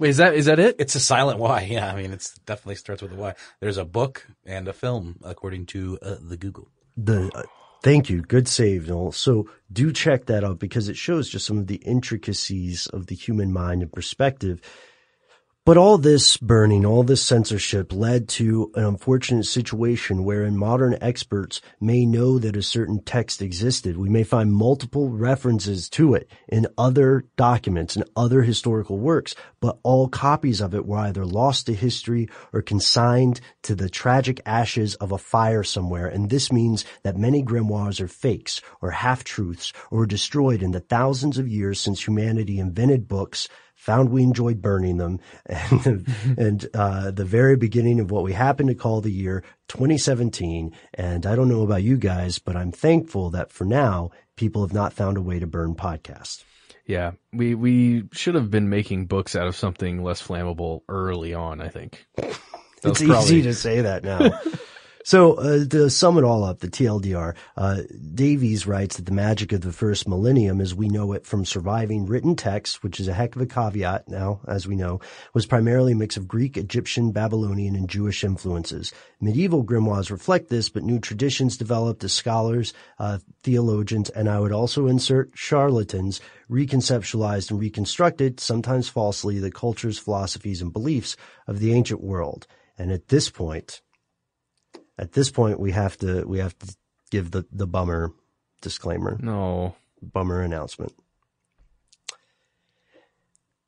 [0.00, 0.76] Wait, is that is that it?
[0.78, 1.60] It's a silent Y.
[1.70, 3.34] Yeah, I mean, it definitely starts with a Y.
[3.60, 6.68] There's a book and a film, according to uh, the Google.
[6.96, 7.42] The uh,
[7.82, 9.12] thank you, good save, Noel.
[9.12, 13.14] So do check that out because it shows just some of the intricacies of the
[13.14, 14.62] human mind and perspective.
[15.66, 21.60] But all this burning, all this censorship led to an unfortunate situation wherein modern experts
[21.78, 23.98] may know that a certain text existed.
[23.98, 29.78] We may find multiple references to it in other documents and other historical works, but
[29.82, 34.94] all copies of it were either lost to history or consigned to the tragic ashes
[34.94, 36.06] of a fire somewhere.
[36.06, 41.36] And this means that many grimoires are fakes or half-truths or destroyed in the thousands
[41.36, 43.46] of years since humanity invented books
[43.80, 45.18] found we enjoyed burning them.
[45.50, 46.06] And,
[46.36, 51.26] and uh, the very beginning of what we happen to call the year 2017 and
[51.26, 54.92] i don't know about you guys but i'm thankful that for now people have not
[54.92, 56.44] found a way to burn podcasts.
[56.86, 57.12] Yeah.
[57.32, 61.68] We we should have been making books out of something less flammable early on, I
[61.68, 62.06] think.
[62.82, 64.40] It's probably- easy to say that now
[65.02, 67.82] So uh, to sum it all up, the TLDR, uh,
[68.14, 72.04] Davies writes that the magic of the first millennium, as we know it from surviving
[72.04, 75.00] written texts, which is a heck of a caveat now, as we know,
[75.32, 78.92] was primarily a mix of Greek, Egyptian, Babylonian, and Jewish influences.
[79.20, 84.52] Medieval grimoires reflect this, but new traditions developed as scholars, uh, theologians, and I would
[84.52, 86.20] also insert charlatans
[86.50, 92.46] reconceptualized and reconstructed, sometimes falsely, the cultures, philosophies, and beliefs of the ancient world.
[92.76, 93.80] And at this point,
[95.00, 96.76] at this point we have to we have to
[97.10, 98.12] give the the bummer
[98.60, 99.18] disclaimer.
[99.20, 99.74] No.
[100.02, 100.94] Bummer announcement.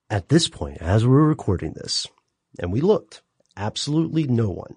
[0.09, 2.07] At this point, as we're recording this,
[2.59, 3.22] and we looked,
[3.57, 4.76] absolutely no one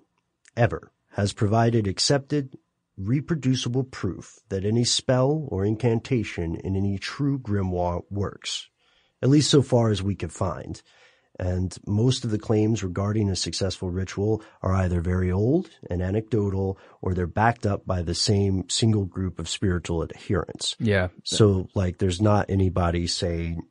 [0.56, 2.58] ever has provided accepted
[2.98, 8.70] reproducible proof that any spell or incantation in any true grimoire works,
[9.22, 10.82] at least so far as we could find.
[11.38, 16.78] And most of the claims regarding a successful ritual are either very old and anecdotal,
[17.02, 20.76] or they're backed up by the same single group of spiritual adherents.
[20.80, 21.10] Yeah.
[21.24, 23.64] So, like, there's not anybody saying,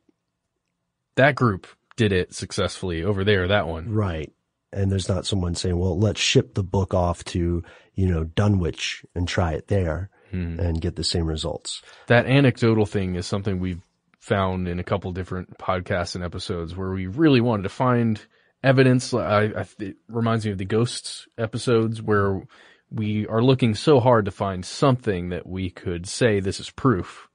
[1.15, 3.89] That group did it successfully over there, that one.
[3.91, 4.31] right.
[4.73, 7.63] And there's not someone saying, well, let's ship the book off to,
[7.93, 10.59] you know, Dunwich and try it there Hmm.
[10.59, 11.81] and get the same results.
[12.07, 13.81] That anecdotal thing is something we've
[14.25, 18.19] found in a couple different podcasts and episodes where we really wanted to find
[18.63, 19.13] evidence.
[19.13, 22.41] I, I, it reminds me of the ghosts episodes where
[22.89, 27.29] we are looking so hard to find something that we could say this is proof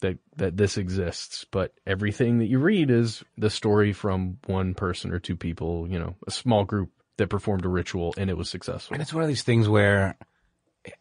[0.00, 1.44] that that this exists.
[1.50, 5.98] But everything that you read is the story from one person or two people, you
[5.98, 8.94] know, a small group that performed a ritual and it was successful.
[8.94, 10.16] And it's one of these things where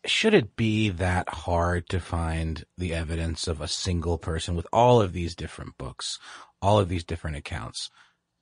[0.05, 5.01] should it be that hard to find the evidence of a single person with all
[5.01, 6.19] of these different books,
[6.61, 7.89] all of these different accounts?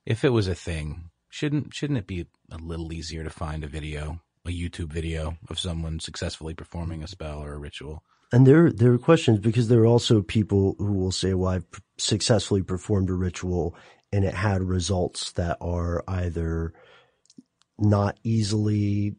[0.06, 3.68] If it was a thing, shouldn't shouldn't it be a little easier to find a
[3.68, 8.04] video, a YouTube video of someone successfully performing a spell or a ritual?
[8.32, 11.66] And there, there are questions because there are also people who will say, well, I've
[11.98, 13.76] successfully performed a ritual
[14.12, 16.74] and it had results that are either
[17.80, 19.16] not easily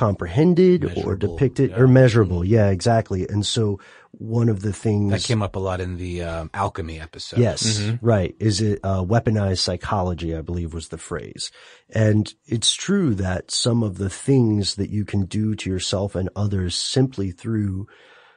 [0.00, 2.42] comprehended or depicted or measurable.
[2.42, 3.28] Yeah, exactly.
[3.28, 3.78] And so
[4.12, 7.38] one of the things That came up a lot in the um, alchemy episode.
[7.38, 8.34] Yes, right.
[8.40, 10.34] Is it uh, weaponized psychology?
[10.34, 11.52] I believe was the phrase.
[11.90, 16.30] And it's true that some of the things that you can do to yourself and
[16.34, 17.86] others simply through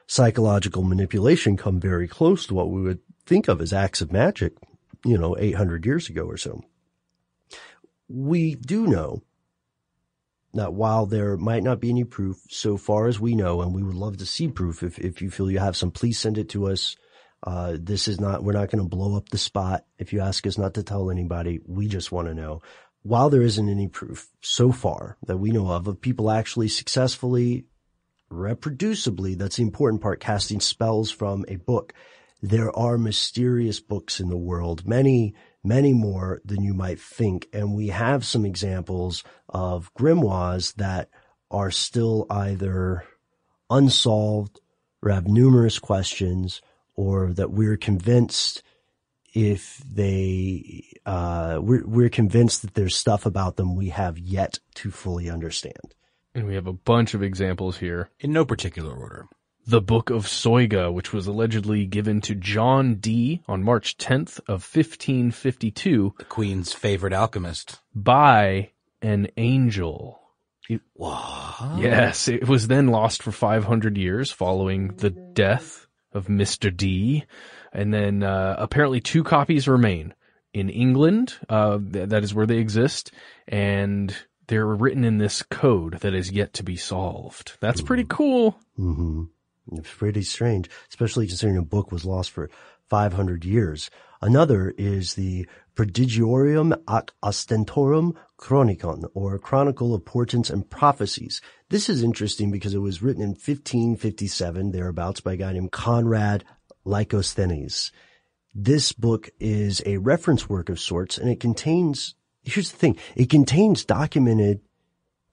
[0.06, 4.52] psychological manipulation come very close to what we would think of as acts of magic,
[5.02, 6.62] you know, 800 years ago or so.
[8.06, 9.22] We do know
[10.54, 13.82] that while there might not be any proof so far as we know, and we
[13.82, 16.48] would love to see proof if, if you feel you have some, please send it
[16.50, 16.96] to us.
[17.42, 19.84] Uh, this is not, we're not going to blow up the spot.
[19.98, 22.62] If you ask us not to tell anybody, we just want to know.
[23.02, 27.66] While there isn't any proof so far that we know of, of people actually successfully,
[28.32, 31.92] reproducibly, that's the important part, casting spells from a book.
[32.40, 35.34] There are mysterious books in the world, many,
[35.64, 37.48] many more than you might think.
[37.52, 41.08] And we have some examples of grimoires that
[41.50, 43.04] are still either
[43.70, 44.60] unsolved
[45.02, 46.60] or have numerous questions
[46.94, 48.62] or that we're convinced
[49.34, 54.90] if they, uh, we're, we're convinced that there's stuff about them we have yet to
[54.90, 55.94] fully understand.
[56.34, 58.10] And we have a bunch of examples here.
[58.20, 59.26] In no particular order.
[59.66, 64.62] The Book of Soyga, which was allegedly given to John Dee on March 10th of
[64.62, 66.14] 1552.
[66.18, 67.80] The Queen's favorite alchemist.
[67.94, 70.20] By an angel.
[70.68, 71.78] It, what?
[71.78, 76.74] Yes, it was then lost for 500 years following the death of Mr.
[76.74, 77.24] Dee
[77.72, 80.14] And then uh, apparently two copies remain
[80.52, 81.34] in England.
[81.48, 83.12] Uh, th- that is where they exist.
[83.48, 84.14] And
[84.46, 87.56] they're written in this code that is yet to be solved.
[87.60, 88.58] That's pretty cool.
[88.78, 89.24] Mm-hmm.
[89.72, 92.50] It's pretty strange, especially considering a book was lost for
[92.88, 93.90] 500 years.
[94.20, 101.40] Another is the Prodigiorum ac Ostentorum Chronicon, or Chronicle of Portents and Prophecies.
[101.70, 106.44] This is interesting because it was written in 1557, thereabouts, by a guy named Conrad
[106.84, 107.90] Lycosthenes.
[108.54, 113.30] This book is a reference work of sorts, and it contains, here's the thing, it
[113.30, 114.60] contains documented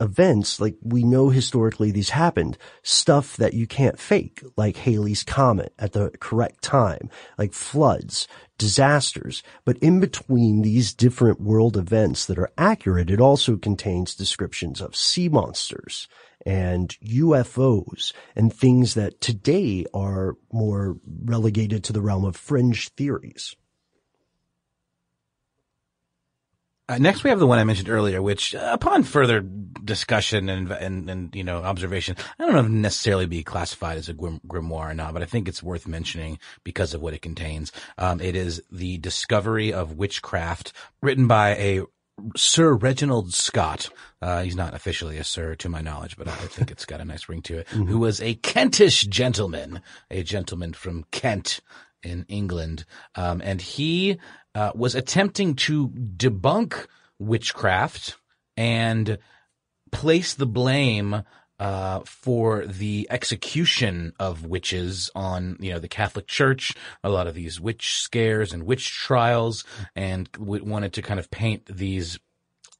[0.01, 5.73] events, like we know historically these happened, stuff that you can't fake, like Halley's Comet
[5.79, 8.27] at the correct time, like floods,
[8.57, 9.43] disasters.
[9.63, 14.95] But in between these different world events that are accurate, it also contains descriptions of
[14.95, 16.07] sea monsters
[16.45, 23.55] and UFOs and things that today are more relegated to the realm of fringe theories.
[26.91, 30.69] Uh, next, we have the one I mentioned earlier, which, uh, upon further discussion and,
[30.71, 34.41] and and you know observation, I don't know if necessarily be classified as a grim,
[34.45, 37.71] grimoire or not, but I think it's worth mentioning because of what it contains.
[37.97, 41.83] Um, it is the Discovery of Witchcraft, written by a
[42.35, 43.89] Sir Reginald Scot.
[44.21, 47.05] Uh, he's not officially a sir to my knowledge, but I think it's got a
[47.05, 47.67] nice ring to it.
[47.69, 51.61] Who was a Kentish gentleman, a gentleman from Kent
[52.03, 52.85] in England,
[53.15, 54.17] um, and he
[54.55, 56.87] uh, was attempting to debunk
[57.19, 58.17] witchcraft
[58.57, 59.17] and
[59.91, 61.23] place the blame
[61.59, 66.73] uh, for the execution of witches on, you know, the Catholic Church,
[67.03, 69.63] a lot of these witch scares and witch trials,
[69.95, 72.17] and wanted to kind of paint these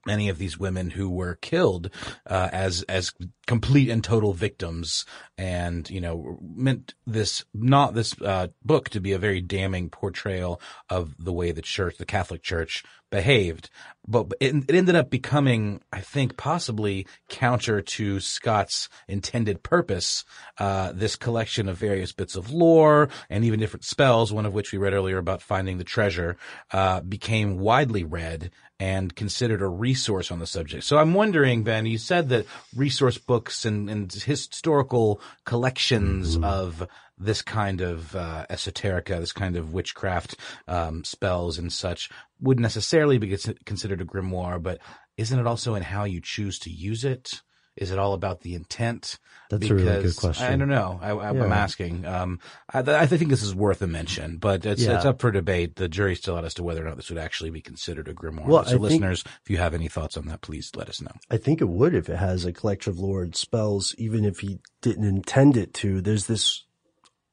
[0.06, 1.89] many of these women who were killed
[2.28, 3.14] uh, as as
[3.47, 5.06] complete and total victims,
[5.38, 10.62] and you know meant this not this uh, book to be a very damning portrayal
[10.89, 13.70] of the way the church, the Catholic Church, behaved.
[14.08, 20.26] But it, it ended up becoming, I think, possibly counter to Scot's intended purpose.
[20.58, 24.72] Uh, this collection of various bits of lore and even different spells, one of which
[24.72, 26.36] we read earlier about finding the treasure,
[26.72, 28.49] uh, became widely read
[28.82, 30.84] and considered a resource on the subject.
[30.84, 37.44] So I'm wondering, Ben, you said that resource books and, and historical collections of this
[37.44, 40.36] kind of uh, esoterica, this kind of witchcraft
[40.68, 42.10] um, spells and such
[42.40, 44.80] would necessarily be considered a grimoire, but
[45.16, 47.44] isn't it also in how you choose to use it?
[47.82, 49.18] Is it all about the intent?
[49.50, 50.46] That's a really good question.
[50.46, 51.00] I don't know.
[51.02, 51.46] I, I'm Yeah.
[51.48, 52.06] asking.
[52.06, 52.40] Um,
[52.72, 54.96] I, I think this is worth a mention, but it's, Yeah.
[54.98, 55.78] it's up for debate.
[55.78, 58.14] The jury's still out as to whether or not this would actually be considered a
[58.14, 58.46] grimoire.
[58.46, 61.02] Well, so, I think- listeners, if you have any thoughts on that, please let us
[61.02, 61.12] know.
[61.32, 64.60] I think it would if it has a collection of Lord spells, even if he
[64.82, 66.02] didn't intend it to.
[66.02, 66.64] There's this,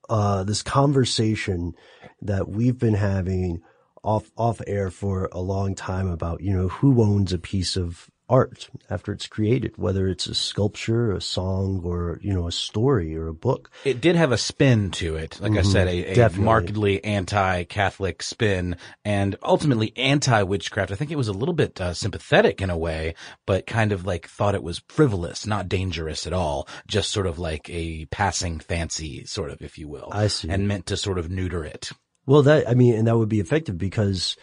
[0.08, 1.74] uh, this conversation
[2.22, 3.60] that we've been having
[4.02, 8.08] off, off air for a long time about, you know, who owns a piece of
[8.28, 13.16] art after it's created, whether it's a sculpture, a song, or, you know, a story
[13.16, 13.70] or a book.
[13.84, 15.40] It did have a spin to it.
[15.40, 15.72] Like I Mhm.
[15.72, 20.92] said, a, a markedly anti-Catholic spin and ultimately anti-witchcraft.
[20.92, 23.14] I think it was a little bit uh, sympathetic in a way,
[23.46, 26.68] but kind of like thought it was frivolous, not dangerous at all.
[26.86, 30.08] Just sort of like a passing fancy, sort of, if you will.
[30.12, 30.48] I see.
[30.48, 31.90] And meant to sort of neuter it.
[32.26, 34.36] Well, that I mean, and that would be effective because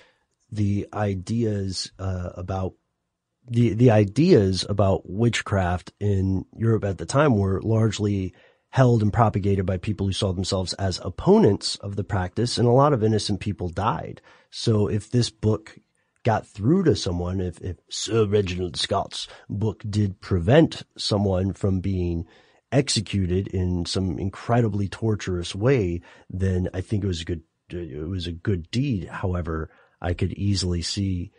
[0.52, 2.74] the ideas uh, about
[3.48, 8.34] the the ideas about witchcraft in Europe at the time were largely
[8.70, 12.72] held and propagated by people who saw themselves as opponents of the practice, and a
[12.72, 14.22] lot of innocent people died.
[14.50, 15.78] So, if this book
[16.24, 22.26] got through to someone, if, if Sir Reginald Scot's book did prevent someone from being
[22.72, 28.28] executed in some incredibly torturous way, then I think it was a good, it was
[28.28, 29.08] a good deed.
[29.08, 29.70] However,
[30.02, 31.32] I could easily see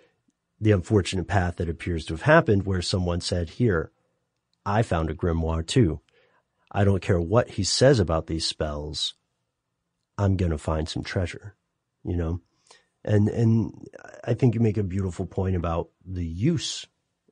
[0.60, 3.92] the unfortunate path that appears to have happened where someone said, here,
[4.64, 6.00] I found a grimoire too.
[6.72, 9.14] I don't care what he says about these spells.
[10.18, 11.54] I'm going to find some treasure,
[12.04, 12.40] you know?
[13.04, 13.86] And, and
[14.24, 16.86] I think you make a beautiful point about the use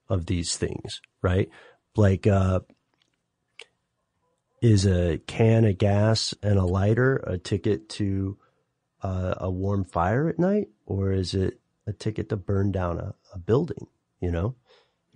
[0.08, 1.48] of these things, right?
[1.96, 2.60] Like, uh,
[4.64, 8.38] is a can of gas and a lighter a ticket to
[9.02, 13.14] uh, a warm fire at night, or is it a ticket to burn down a,
[13.34, 13.86] a building?
[14.20, 14.56] You know,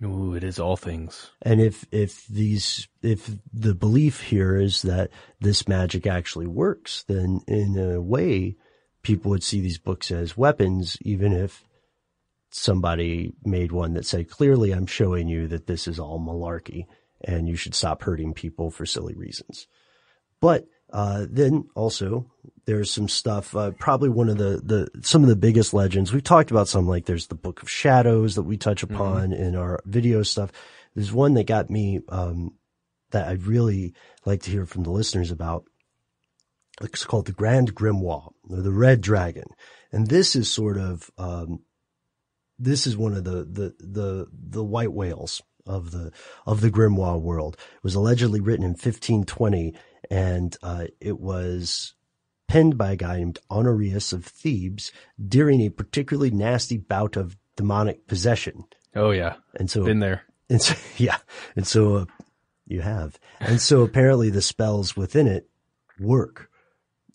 [0.03, 1.31] Ooh, it is all things.
[1.41, 5.09] and if if these if the belief here is that
[5.41, 8.55] this magic actually works, then in a way,
[9.03, 11.65] people would see these books as weapons, even if
[12.51, 16.85] somebody made one that said clearly, "I'm showing you that this is all malarkey,
[17.21, 19.67] and you should stop hurting people for silly reasons."
[20.39, 22.31] But uh, then also
[22.69, 23.55] there's some stuff.
[23.55, 26.67] Uh, probably one of the the some of the biggest legends we've talked about.
[26.67, 30.51] Some like there's the Book of Shadows that we touch upon in our video stuff.
[30.93, 32.53] There's one that got me um,
[33.09, 35.65] that I'd really like to hear from the listeners about.
[36.79, 39.47] It's called the Grand Grimoire or the Red Dragon,
[39.91, 41.63] and this is sort of um,
[42.59, 46.11] this is one of the the the the white whales of the
[46.45, 47.57] of the grimoire world.
[47.59, 49.73] It was allegedly written in 1520,
[50.11, 51.95] and uh, it was
[52.49, 54.91] penned by a guy named Honorius of Thebes
[55.25, 58.65] during a particularly nasty bout of demonic possession.
[58.95, 60.23] Oh yeah, and so been there.
[60.49, 61.17] And so, yeah,
[61.55, 62.05] and so uh,
[62.67, 65.47] you have, and so apparently the spells within it
[65.99, 66.49] work.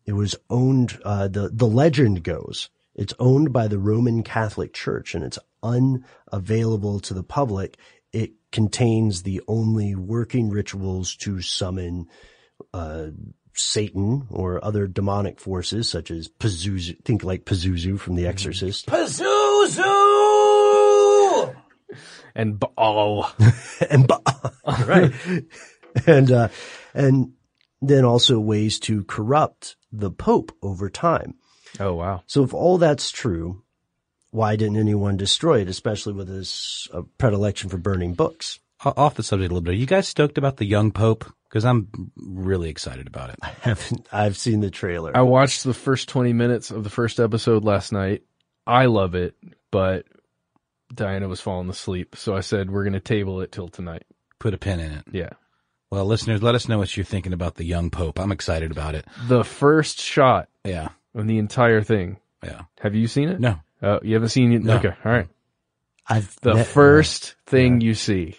[0.06, 0.98] It was owned.
[1.04, 7.00] Uh, the the legend goes it's owned by the Roman Catholic Church, and it's unavailable
[7.00, 7.76] to the public.
[8.12, 12.06] It contains the only working rituals to summon
[12.72, 13.08] uh,
[13.54, 17.02] Satan or other demonic forces, such as Pazuzu.
[17.04, 18.86] Think like Pazuzu from The Exorcist.
[18.86, 19.84] Pazuzu!
[22.36, 23.30] And Baal.
[23.90, 24.52] and Baal.
[24.86, 25.12] right.
[26.04, 26.48] and, uh,
[26.92, 27.32] and
[27.80, 31.34] then also ways to corrupt the Pope over time.
[31.78, 32.24] Oh, wow.
[32.26, 33.62] So if all that's true,
[34.32, 38.58] why didn't anyone destroy it, especially with his uh, predilection for burning books?
[38.84, 41.24] O- Off the subject a little bit, are you guys stoked about the young Pope?
[41.48, 43.36] Because I'm really excited about it.
[43.42, 45.16] I haven't, I've seen the trailer.
[45.16, 48.22] I watched the first 20 minutes of the first episode last night.
[48.66, 49.34] I love it,
[49.70, 50.06] but
[50.92, 52.16] Diana was falling asleep.
[52.16, 54.04] So I said, we're going to table it till tonight.
[54.38, 55.04] Put a pin in it.
[55.12, 55.30] Yeah.
[55.90, 58.18] Well, listeners, let us know what you're thinking about the young Pope.
[58.18, 59.06] I'm excited about it.
[59.28, 60.88] The first shot Yeah.
[61.14, 62.18] of the entire thing.
[62.42, 62.62] Yeah.
[62.80, 63.38] Have you seen it?
[63.38, 63.60] No.
[63.82, 64.62] Oh, you haven't seen it?
[64.64, 64.76] No.
[64.78, 64.92] Okay.
[65.04, 65.28] All right.
[66.08, 68.36] I've The met- first thing you see.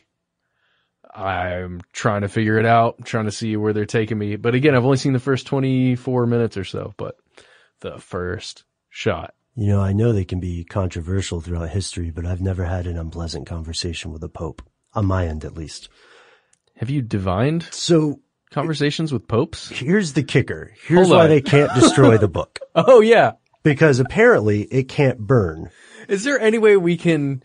[1.16, 4.36] I'm trying to figure it out, trying to see where they're taking me.
[4.36, 7.16] But again, I've only seen the first 24 minutes or so, but
[7.82, 9.34] the first shot.
[9.56, 12.98] You know, I know they can be controversial throughout history, but I've never had an
[12.98, 14.62] unpleasant conversation with a pope,
[14.94, 15.88] on my end at least.
[16.78, 18.20] Have you divined So
[18.52, 19.70] conversations with popes?
[19.70, 20.74] here's the kicker.
[20.86, 21.30] Here's Hold why on.
[21.30, 22.60] they can't destroy the book.
[22.76, 23.34] Oh yeah.
[23.64, 25.70] Because apparently it can't burn.
[26.10, 27.42] Is there any way we can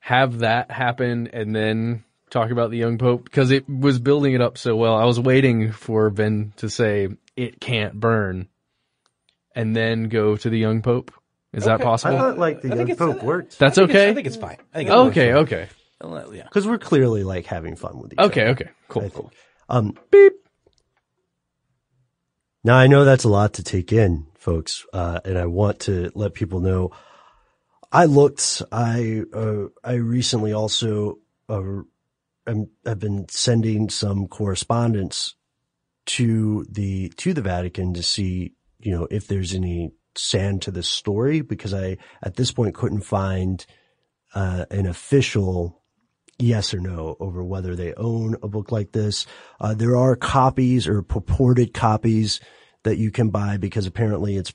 [0.00, 3.24] have that happen and then talk about the young pope?
[3.24, 4.94] Because it was building it up so well.
[4.96, 8.48] I was waiting for Ben to say, it can't burn,
[9.54, 11.12] and then go to the young pope.
[11.52, 12.16] Is that possible?
[12.16, 13.58] I thought like the I young it's- pope worked.
[13.58, 14.10] That's I okay.
[14.10, 14.58] I think it's fine.
[14.74, 15.52] I think it okay, works.
[15.52, 15.68] okay,
[16.02, 16.42] Well, Yeah.
[16.44, 18.50] Because we're clearly like having fun with each okay, other.
[18.50, 18.70] okay.
[18.88, 19.22] Cool, I cool.
[19.28, 19.34] think.
[19.68, 20.32] Um, beep.
[22.64, 26.10] Now I know that's a lot to take in, folks, uh, and I want to
[26.14, 26.90] let people know.
[27.92, 28.62] I looked.
[28.72, 31.18] I uh, I recently also
[31.48, 31.62] uh,
[32.46, 35.34] am, have been sending some correspondence
[36.06, 40.88] to the to the Vatican to see, you know, if there's any sand to this
[40.88, 43.64] story because I at this point couldn't find
[44.34, 45.82] uh, an official
[46.38, 49.26] yes or no over whether they own a book like this.
[49.60, 52.40] Uh, there are copies or purported copies
[52.82, 54.52] that you can buy because apparently it's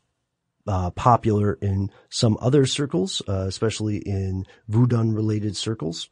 [0.67, 6.09] uh, popular in some other circles, uh, especially in Vodun related circles.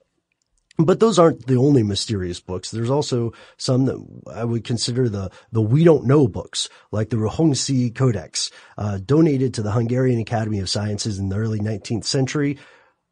[0.82, 2.71] But those aren't the only mysterious books.
[2.71, 4.01] There's also some that
[4.34, 9.53] I would consider the, the we don't know books, like the Rohonc Codex, uh, donated
[9.55, 12.57] to the Hungarian Academy of Sciences in the early 19th century.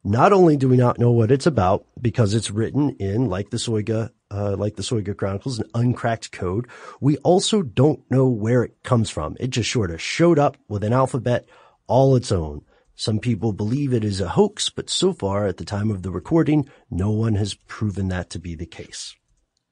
[0.02, 3.58] Not only do we not know what it's about because it's written in, like the
[3.58, 6.68] Soyga, uh, like the Soyga Chronicles, an uncracked code,
[7.02, 9.36] we also don't know where it comes from.
[9.38, 11.46] It just sort of showed up with an alphabet
[11.86, 12.62] all its own.
[12.98, 16.10] Some people believe it is a hoax, but so far at the time of the
[16.10, 19.14] recording, no one has proven that to be the case.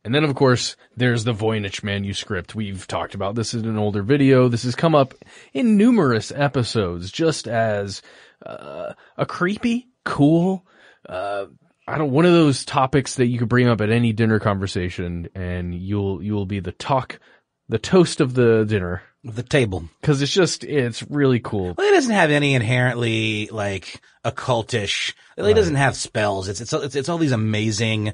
[0.05, 2.55] And then, of course, there's the Voynich manuscript.
[2.55, 4.47] We've talked about this in an older video.
[4.47, 5.13] This has come up
[5.53, 8.01] in numerous episodes, just as
[8.47, 10.65] uh, a creepy, cool,
[11.09, 11.47] uh,
[11.89, 15.29] I don't one of those topics that you could bring up at any dinner conversation,
[15.35, 17.19] and you'll you'll be the talk,
[17.69, 21.75] the toast of the dinner, the table, because it's just it's really cool.
[21.77, 25.13] Well, it doesn't have any inherently like occultish.
[25.37, 26.49] It doesn't have spells.
[26.49, 28.13] It's, it's it's it's all these amazing,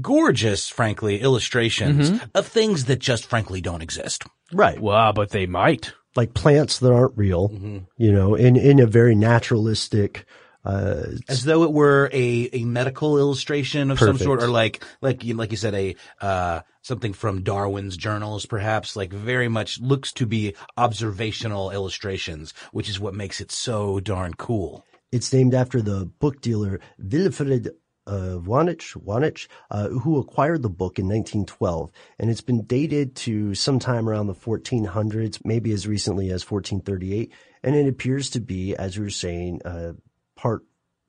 [0.00, 2.30] gorgeous, frankly, illustrations Mhm.
[2.34, 4.24] of things that just frankly don't exist.
[4.52, 4.80] Right.
[4.80, 5.92] Well, but they might.
[6.16, 7.50] Like plants that aren't real,
[7.96, 10.26] you know, in, in a very naturalistic,
[10.64, 15.24] uh, As though it were a, a medical illustration of some sort, or like like
[15.24, 18.94] you like you said a uh something from Darwin's journals, perhaps.
[18.94, 24.34] Like very much looks to be observational illustrations, which is what makes it so darn
[24.34, 24.84] cool.
[25.10, 27.70] It's named after the book dealer Wilfred
[28.06, 33.54] uh, Voynich, Voynich uh, who acquired the book in 1912, and it's been dated to
[33.54, 37.32] sometime around the 1400s, maybe as recently as 1438,
[37.62, 39.92] and it appears to be, as we were saying, uh,
[40.36, 40.64] part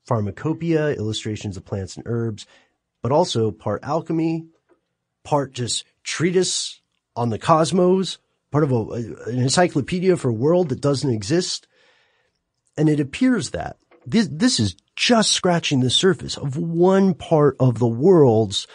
[0.05, 2.45] pharmacopoeia, illustrations of plants and herbs,
[3.01, 4.45] but also part alchemy,
[5.25, 6.79] part just treatise
[7.15, 8.17] on the cosmos,
[8.51, 8.81] part of a,
[9.27, 11.67] an encyclopedia for a world that doesn't exist.
[12.77, 17.79] And it appears that this, this is just scratching the surface of one part of
[17.79, 18.67] the world's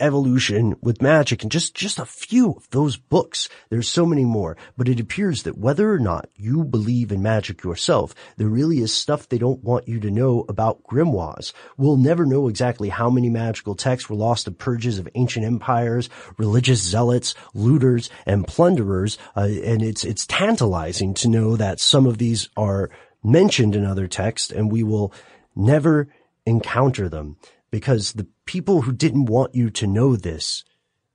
[0.00, 3.48] evolution with magic and just, just a few of those books.
[3.68, 7.62] There's so many more, but it appears that whether or not you believe in magic
[7.62, 11.52] yourself, there really is stuff they don't want you to know about grimoires.
[11.76, 16.08] We'll never know exactly how many magical texts were lost to purges of ancient empires,
[16.38, 19.18] religious zealots, looters, and plunderers.
[19.36, 22.90] Uh, and it's, it's tantalizing to know that some of these are
[23.22, 25.12] mentioned in other texts and we will
[25.54, 26.08] never
[26.46, 27.36] encounter them
[27.70, 30.64] because the people who didn't want you to know this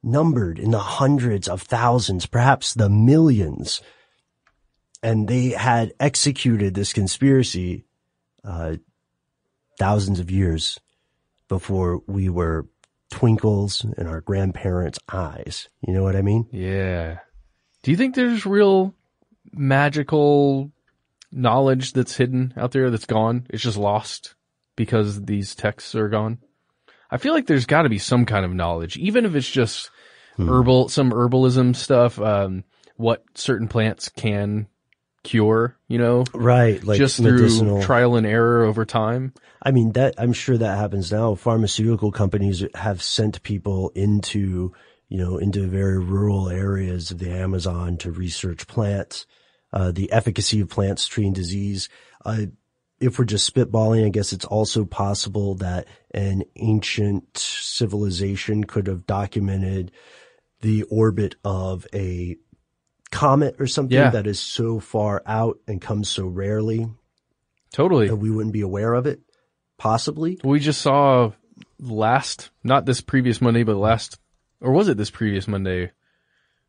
[0.01, 3.81] numbered in the hundreds of thousands, perhaps the millions.
[5.01, 7.85] And they had executed this conspiracy,
[8.43, 8.75] uh,
[9.77, 10.79] thousands of years
[11.47, 12.67] before we were
[13.09, 15.69] twinkles in our grandparents' eyes.
[15.81, 16.47] You know what I mean?
[16.51, 17.19] Yeah.
[17.83, 18.95] Do you think there's real
[19.51, 20.71] magical
[21.31, 23.45] knowledge that's hidden out there that's gone?
[23.49, 24.35] It's just lost
[24.75, 26.39] because these texts are gone.
[27.15, 29.89] I feel like there's got to be some kind of knowledge, even if it's just
[30.35, 30.49] Hmm.
[30.49, 32.65] herbal, some herbalism stuff, um,
[32.97, 34.67] what certain plants can
[35.23, 36.25] cure, you know?
[36.33, 36.83] Right.
[36.83, 37.77] Like just medicinal.
[37.77, 39.33] through trial and error over time.
[39.61, 41.35] I mean, that, I'm sure that happens now.
[41.35, 44.73] Pharmaceutical companies have sent people into,
[45.07, 49.25] you know, into very rural areas of the Amazon to research plants,
[49.71, 51.87] uh, the efficacy of plants treating disease.
[52.25, 52.47] Uh,
[52.99, 59.05] if we're just spitballing, I guess it's also possible that an ancient civilization could have
[59.05, 59.91] documented
[60.61, 62.37] the orbit of a
[63.11, 64.09] comet or something Yeah.
[64.11, 66.87] that is so far out and comes so rarely
[67.73, 68.07] Totally.
[68.07, 69.19] that we wouldn't be aware of it.
[69.77, 70.39] Possibly.
[70.43, 71.31] We just saw
[71.79, 74.19] last, not this previous Monday, but last,
[74.61, 75.91] or was it this previous Monday?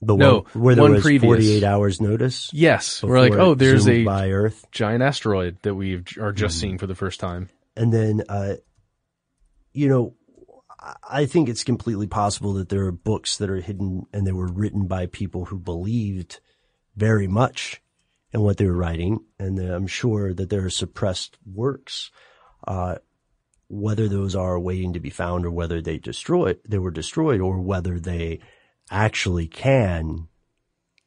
[0.02, 1.23] The no, one where there one was previous.
[1.23, 2.51] 48 hours notice.
[2.52, 6.60] Yes, we're like, oh, there's a by Earth, giant asteroid that we are just Mhm.
[6.60, 7.48] seeing for the first time.
[7.78, 8.55] and then, uh,
[9.74, 10.14] you know,
[10.81, 14.32] I- I think it's completely possible that there are books that are hidden and they
[14.32, 16.40] were written by people who believed
[16.97, 17.82] very much
[18.32, 22.10] in what they were writing, and I'm sure that there are suppressed works.
[22.66, 22.97] Uh,
[23.68, 27.60] whether those are waiting to be found or whether they destroyed, they were destroyed or
[27.60, 28.40] whether they
[28.91, 30.29] actually can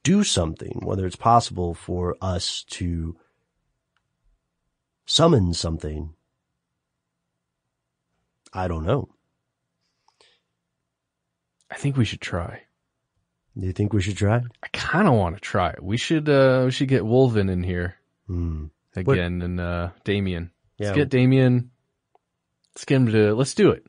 [0.04, 3.16] do something, whether it's possible for us to
[5.06, 6.14] summon something.
[8.54, 9.10] I don't know.
[11.72, 12.64] I think we should try.
[13.58, 14.38] Do you think we should try?
[14.64, 15.84] I kind of want to try it.
[15.84, 17.96] We should, uh, we should get Wolven in here
[18.28, 18.66] Hmm.
[18.96, 20.52] again and, uh, Damien.
[20.80, 21.72] Let's get Damien.
[22.74, 23.86] Let's get him to, let's do it.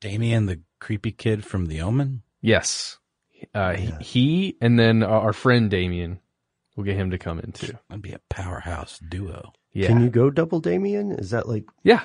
[0.00, 2.22] Damien, the creepy kid from The Omen?
[2.42, 2.98] Yes.
[3.54, 6.20] Uh, he- he and then our our friend Damien.
[6.76, 7.72] We'll get him to come in too.
[7.88, 9.52] That'd be a powerhouse duo.
[9.72, 9.88] Yeah.
[9.88, 11.12] Can you go double Damien?
[11.12, 11.64] Is that like?
[11.82, 12.02] Yeah.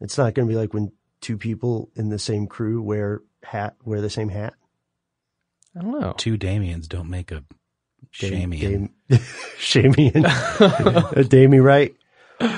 [0.00, 3.76] It's not going to be like when two people in the same crew wear hat,
[3.84, 4.54] wear the same hat.
[5.78, 6.14] I don't know.
[6.18, 7.42] Two Damiens don't make a
[8.20, 8.90] Dam- Shamian.
[9.08, 9.18] Dam-
[9.58, 11.12] Shamian.
[11.16, 11.94] a Damie, right?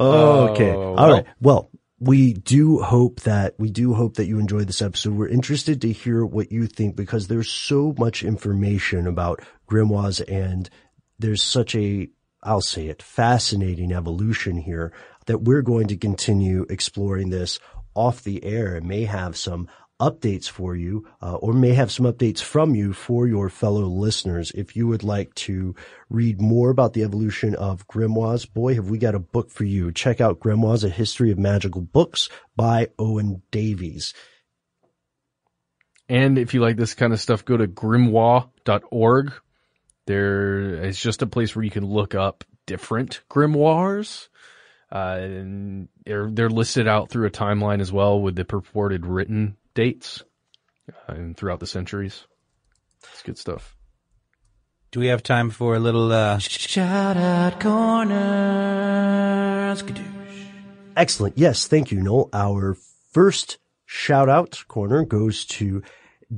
[0.00, 0.72] Oh, okay.
[0.72, 1.24] All right.
[1.40, 1.70] well.
[2.04, 5.14] We do hope that we do hope that you enjoyed this episode.
[5.14, 9.40] We're interested to hear what you think because there's so much information about
[9.70, 10.68] grimoires and
[11.18, 12.10] there's such a
[12.42, 14.92] I'll say it fascinating evolution here
[15.24, 17.58] that we're going to continue exploring this
[17.94, 19.66] off the air and may have some
[20.04, 24.52] updates for you uh, or may have some updates from you for your fellow listeners.
[24.54, 25.74] If you would like to
[26.10, 29.92] read more about the evolution of grimoires, boy, have we got a book for you.
[29.92, 34.12] Check out Grimoires, A History of Magical Books by Owen Davies.
[36.08, 39.32] And if you like this kind of stuff, go to grimoire.org.
[40.06, 44.28] There is just a place where you can look up different grimoires.
[44.92, 49.56] Uh, and they're, they're listed out through a timeline as well with the purported written
[49.74, 50.22] dates
[50.88, 52.26] uh, and throughout the centuries.
[53.12, 53.76] It's good stuff.
[54.90, 58.14] Do we have time for a little uh, shout out corner?
[60.96, 61.36] Excellent.
[61.36, 62.30] Yes, thank you, Noel.
[62.32, 62.76] Our
[63.10, 65.82] first shout out corner goes to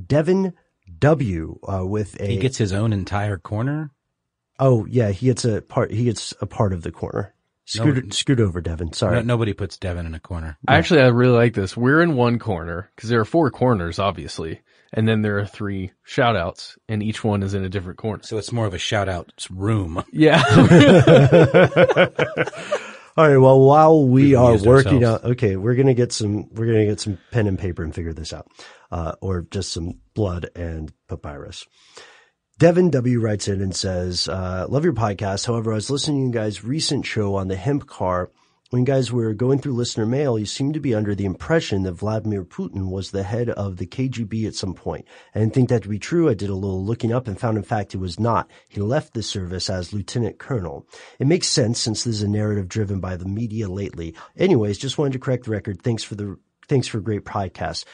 [0.05, 0.53] Devin
[0.97, 1.59] W.
[1.67, 2.25] Uh, with a.
[2.25, 3.91] He gets his own entire corner.
[4.59, 5.91] Oh yeah, he gets a part.
[5.91, 7.35] He gets a part of the corner.
[7.69, 8.93] Scoot, No- scoot over, Devin.
[8.93, 9.15] Sorry.
[9.17, 10.57] No, nobody puts Devin in a corner.
[10.67, 11.75] Actually, I really like this.
[11.77, 14.61] We're in one corner because there are four corners, obviously.
[14.93, 18.23] And then there are three shout outs and each one is in a different corner.
[18.23, 20.01] So it's more of a shout out room.
[20.13, 20.41] Yeah.
[23.17, 23.37] All right.
[23.37, 25.05] Well, while we We've are working ourselves.
[25.05, 26.49] out, okay, we're gonna get some.
[26.53, 28.47] We're gonna get some pen and paper and figure this out,
[28.91, 31.65] uh, or just some blood and papyrus.
[32.59, 35.45] Devin W writes in and says, uh, love your podcast.
[35.45, 38.31] However, I was listening to you guys' recent show on the hemp car.
[38.71, 41.83] When you guys were going through listener mail, you seemed to be under the impression
[41.83, 45.05] that Vladimir Putin was the head of the KGB at some point.
[45.35, 46.29] I didn't think that to be true.
[46.29, 48.49] I did a little looking up and found in fact it was not.
[48.67, 50.87] He left the service as lieutenant colonel.
[51.19, 54.15] It makes sense since this is a narrative driven by the media lately.
[54.35, 55.83] Anyways, just wanted to correct the record.
[55.83, 57.85] Thanks for the, thanks for a great podcast.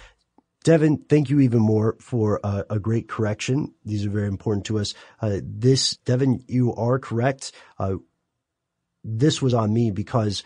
[0.64, 3.74] Devin, thank you even more for uh, a great correction.
[3.86, 4.94] These are very important to us.
[5.22, 7.52] Uh, this, Devin, you are correct.
[7.78, 7.96] Uh,
[9.04, 10.44] this was on me because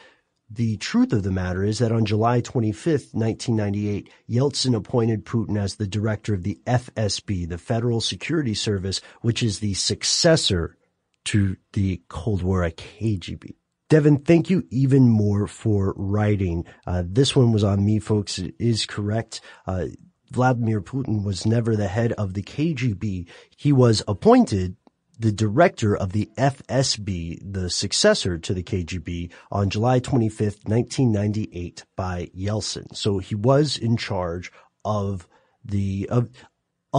[0.49, 5.75] the truth of the matter is that on July 25th, 1998, Yeltsin appointed Putin as
[5.75, 10.77] the director of the FSB, the Federal Security Service, which is the successor
[11.25, 13.55] to the Cold War KGB.
[13.89, 16.65] Devin, thank you even more for writing.
[16.85, 18.37] Uh, this one was on me, folks.
[18.37, 19.39] It is correct.
[19.65, 19.85] Uh,
[20.29, 23.27] Vladimir Putin was never the head of the KGB.
[23.55, 24.75] He was appointed
[25.17, 32.29] the director of the FSB, the successor to the KGB, on July 25th, 1998 by
[32.37, 32.95] Yeltsin.
[32.95, 34.51] So he was in charge
[34.83, 35.27] of
[35.63, 36.29] the, of,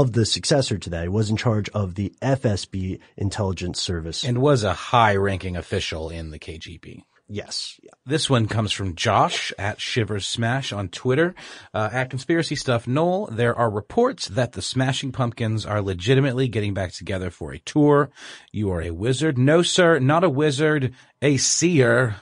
[0.00, 1.02] of the successor to that.
[1.02, 4.24] He was in charge of the FSB intelligence service.
[4.24, 7.02] And was a high ranking official in the KGB.
[7.28, 7.78] yes.
[7.82, 7.90] Yeah.
[8.06, 11.34] This one comes from Josh at Shivers Smash on Twitter.
[11.74, 16.72] Uh, at Conspiracy Stuff Noel, there are reports that the Smashing Pumpkins are legitimately getting
[16.74, 18.10] back together for a tour.
[18.52, 19.36] You are a wizard.
[19.36, 22.16] No, sir, not a wizard, a seer,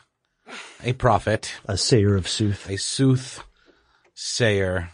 [0.82, 2.68] a prophet, A sayer of sooth.
[2.68, 3.44] a sooth
[4.14, 4.90] sayer,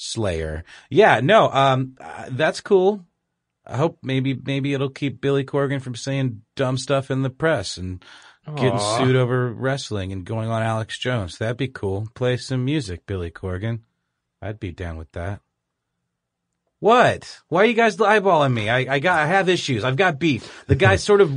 [0.00, 0.64] slayer.
[0.88, 3.04] Yeah, no, um, uh, that's cool.
[3.66, 7.76] I hope maybe, maybe it'll keep Billy Corgan from saying dumb stuff in the press
[7.76, 8.04] and
[8.56, 11.38] getting sued over wrestling and going on Alex Jones.
[11.38, 12.08] That'd be cool.
[12.14, 13.80] Play some music, Billy Corgan.
[14.42, 15.40] I'd be down with that.
[16.80, 17.42] What?
[17.48, 18.70] Why are you guys eyeballing me?
[18.70, 19.84] I, I got, I have issues.
[19.84, 20.64] I've got beef.
[20.66, 21.30] The guy sort of,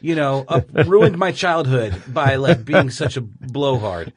[0.00, 4.12] you know, up, ruined my childhood by like being such a blowhard.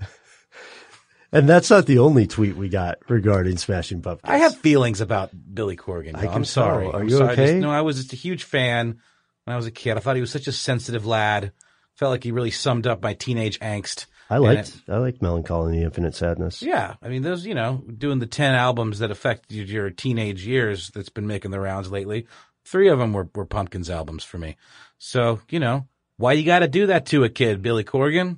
[1.34, 4.30] And that's not the only tweet we got regarding Smashing Pumpkins.
[4.32, 6.16] I have feelings about Billy Corgan.
[6.16, 6.88] I I'm sorry.
[6.88, 7.34] Are I'm you sorry.
[7.34, 7.46] okay?
[7.48, 9.00] Just- no, I was just a huge fan
[9.46, 9.98] when I was a kid.
[9.98, 11.52] I thought he was such a sensitive lad.
[11.96, 14.06] Felt like he really summed up my teenage angst.
[14.30, 16.62] I liked it- I liked Melancholy and the Infinite Sadness.
[16.62, 20.92] yeah, I mean, those, you know, doing the 10 albums that affected your teenage years
[20.92, 22.26] that's been making the rounds lately,
[22.64, 24.56] three of them were, were Pumpkins albums for me.
[24.98, 25.88] So, you know,
[26.18, 28.38] why you got to do that to a kid, Billy Corgan?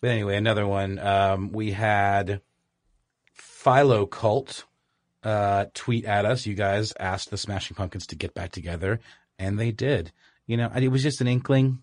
[0.00, 0.98] But anyway, another one.
[0.98, 2.40] Um, we had
[3.34, 4.64] Philo Cult
[5.22, 6.46] uh, tweet at us.
[6.46, 9.00] You guys asked the Smashing Pumpkins to get back together,
[9.38, 10.12] and they did.
[10.46, 11.82] You know, it was just an inkling.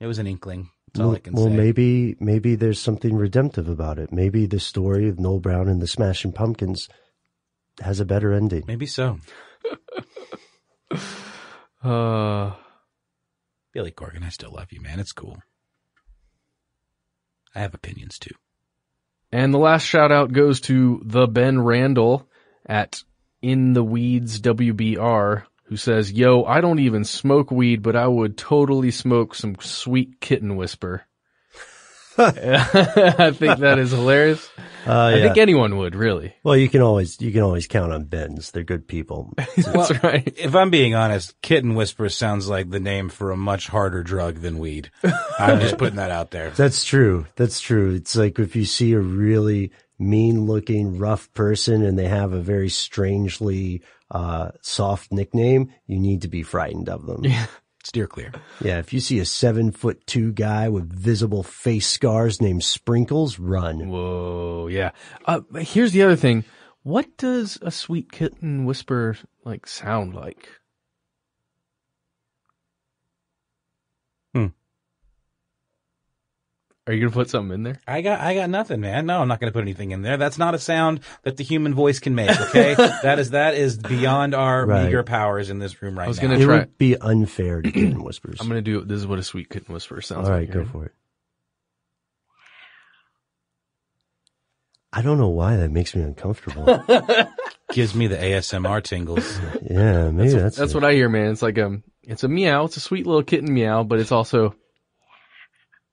[0.00, 0.70] It was an inkling.
[0.88, 1.56] That's all well, I can well, say.
[1.56, 4.12] maybe maybe there's something redemptive about it.
[4.12, 6.88] Maybe the story of Noel Brown and the Smashing Pumpkins
[7.80, 8.64] has a better ending.
[8.66, 9.18] Maybe so.
[11.82, 12.52] Uh,
[13.72, 14.98] Billy Corgan, I still love you, man.
[14.98, 15.38] It's cool.
[17.56, 18.34] I have opinions too.
[19.32, 22.28] And the last shout out goes to the Ben Randall
[22.66, 23.02] at
[23.40, 28.36] In the Weeds WBR, who says, Yo, I don't even smoke weed, but I would
[28.36, 31.05] totally smoke some sweet kitten whisper.
[33.18, 34.48] I think that is hilarious.
[34.86, 36.32] Uh, I think anyone would, really.
[36.44, 38.52] Well, you can always you can always count on Ben's.
[38.52, 39.34] They're good people.
[39.56, 40.32] That's well, right.
[40.36, 44.36] If I'm being honest, Kitten Whisper sounds like the name for a much harder drug
[44.36, 44.92] than weed.
[45.40, 46.50] I'm just putting that out there.
[46.50, 47.26] That's true.
[47.34, 47.94] That's true.
[47.94, 52.40] It's like if you see a really mean looking, rough person and they have a
[52.40, 53.82] very strangely
[54.12, 57.24] uh, soft nickname, you need to be frightened of them.
[57.24, 57.46] Yeah.
[57.86, 58.32] Steer clear.
[58.60, 58.78] Yeah.
[58.80, 63.88] If you see a seven foot two guy with visible face scars named Sprinkles, run.
[63.88, 64.90] Whoa, yeah.
[65.24, 66.44] Uh, here's the other thing.
[66.82, 70.48] What does a sweet kitten whisper like sound like?
[76.88, 77.80] Are you gonna put something in there?
[77.88, 79.06] I got, I got nothing, man.
[79.06, 80.16] No, I'm not going to put anything in there.
[80.16, 82.30] That's not a sound that the human voice can make.
[82.30, 84.84] Okay, that is that is beyond our Right.
[84.84, 86.28] meager powers in this room right I was now.
[86.28, 86.58] gonna It try.
[86.58, 88.38] would be unfair to kitten whispers.
[88.40, 88.82] I'm gonna do.
[88.84, 90.48] This is what a sweet kitten whisper sounds All like.
[90.48, 90.92] right, go for it.
[94.92, 96.64] I don't know why that makes me uncomfortable.
[97.72, 99.38] Gives me the ASMR tingles.
[99.68, 100.74] yeah, maybe that's, That's it.
[100.74, 101.32] what I hear, man.
[101.32, 102.64] It's like um, it's a meow.
[102.64, 104.54] It's a sweet little kitten meow, but it's also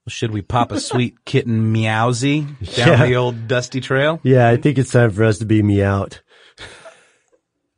[0.08, 3.06] Should we pop a sweet kitten meowsy down Yeah.
[3.06, 4.20] the old dusty trail?
[4.24, 6.22] Yeah, I think it's time for us to be me out.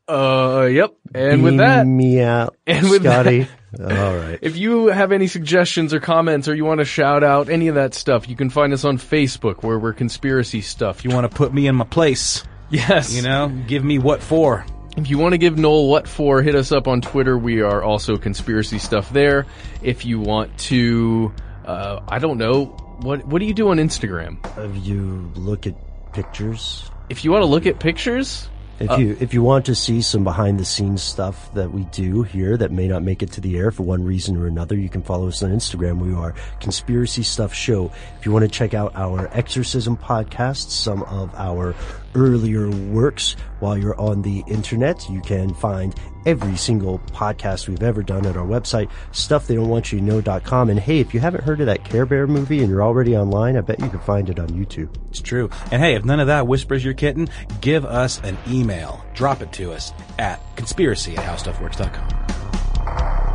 [0.08, 0.96] uh, yep.
[1.14, 3.48] And with that, me out, And with Scotty.
[3.80, 4.40] All right.
[4.42, 7.76] If you have any suggestions or comments or you want to shout out any of
[7.76, 11.04] that stuff, you can find us on Facebook where we're conspiracy stuff.
[11.04, 12.44] You want to put me in my place?
[12.70, 13.14] Yes.
[13.14, 14.66] You know, give me what for?
[14.96, 17.38] If you want to give Noel what for, hit us up on Twitter.
[17.38, 19.46] We are also conspiracy stuff there.
[19.84, 21.34] If you want to,
[21.66, 22.66] uh, I don't know,
[23.02, 24.38] what what do you do on Instagram?
[24.58, 25.76] If you look at
[26.14, 28.48] pictures, If you want to look at pictures,
[28.80, 31.84] if uh, you if you want to see some behind the scenes stuff that we
[31.86, 34.76] do here that may not make it to the air for one reason or another,
[34.76, 36.00] you can follow us on Instagram.
[36.00, 37.92] We are Conspiracy Stuff Show.
[38.20, 41.74] If you want to check out our exorcism podcast, some of our
[42.16, 48.02] earlier works while you're on the internet, you can find every single podcast we've ever
[48.02, 50.70] done at our website, stufftheydon'twantyouto.com.
[50.70, 53.58] And hey, if you haven't heard of that Care Bear movie and you're already online,
[53.58, 54.90] I bet you can find it on YouTube.
[55.10, 55.50] It's true.
[55.72, 57.30] And hey, if none of that whispers your kitten,
[57.62, 59.06] give us an email.
[59.14, 63.35] Drop it to us at conspiracy at howstuffworks.com.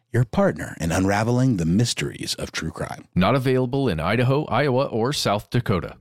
[0.11, 3.07] your partner in unraveling the mysteries of true crime.
[3.15, 5.97] Not available in Idaho, Iowa, or South Dakota.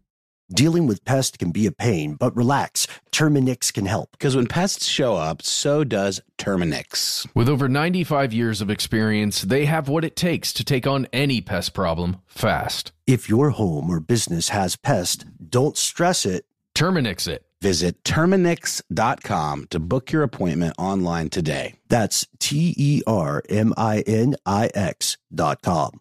[0.53, 2.89] Dealing with pests can be a pain, but relax.
[3.13, 4.11] Terminix can help.
[4.13, 7.25] Because when pests show up, so does Terminix.
[7.37, 11.41] With over 95 years of experience, they have what it takes to take on any
[11.41, 12.91] pest problem fast.
[13.07, 16.47] If your home or business has pests, don't stress it.
[16.75, 17.45] Terminix it.
[17.61, 21.75] Visit Terminix.com to book your appointment online today.
[21.89, 26.01] That's T E R M I N I X dot com.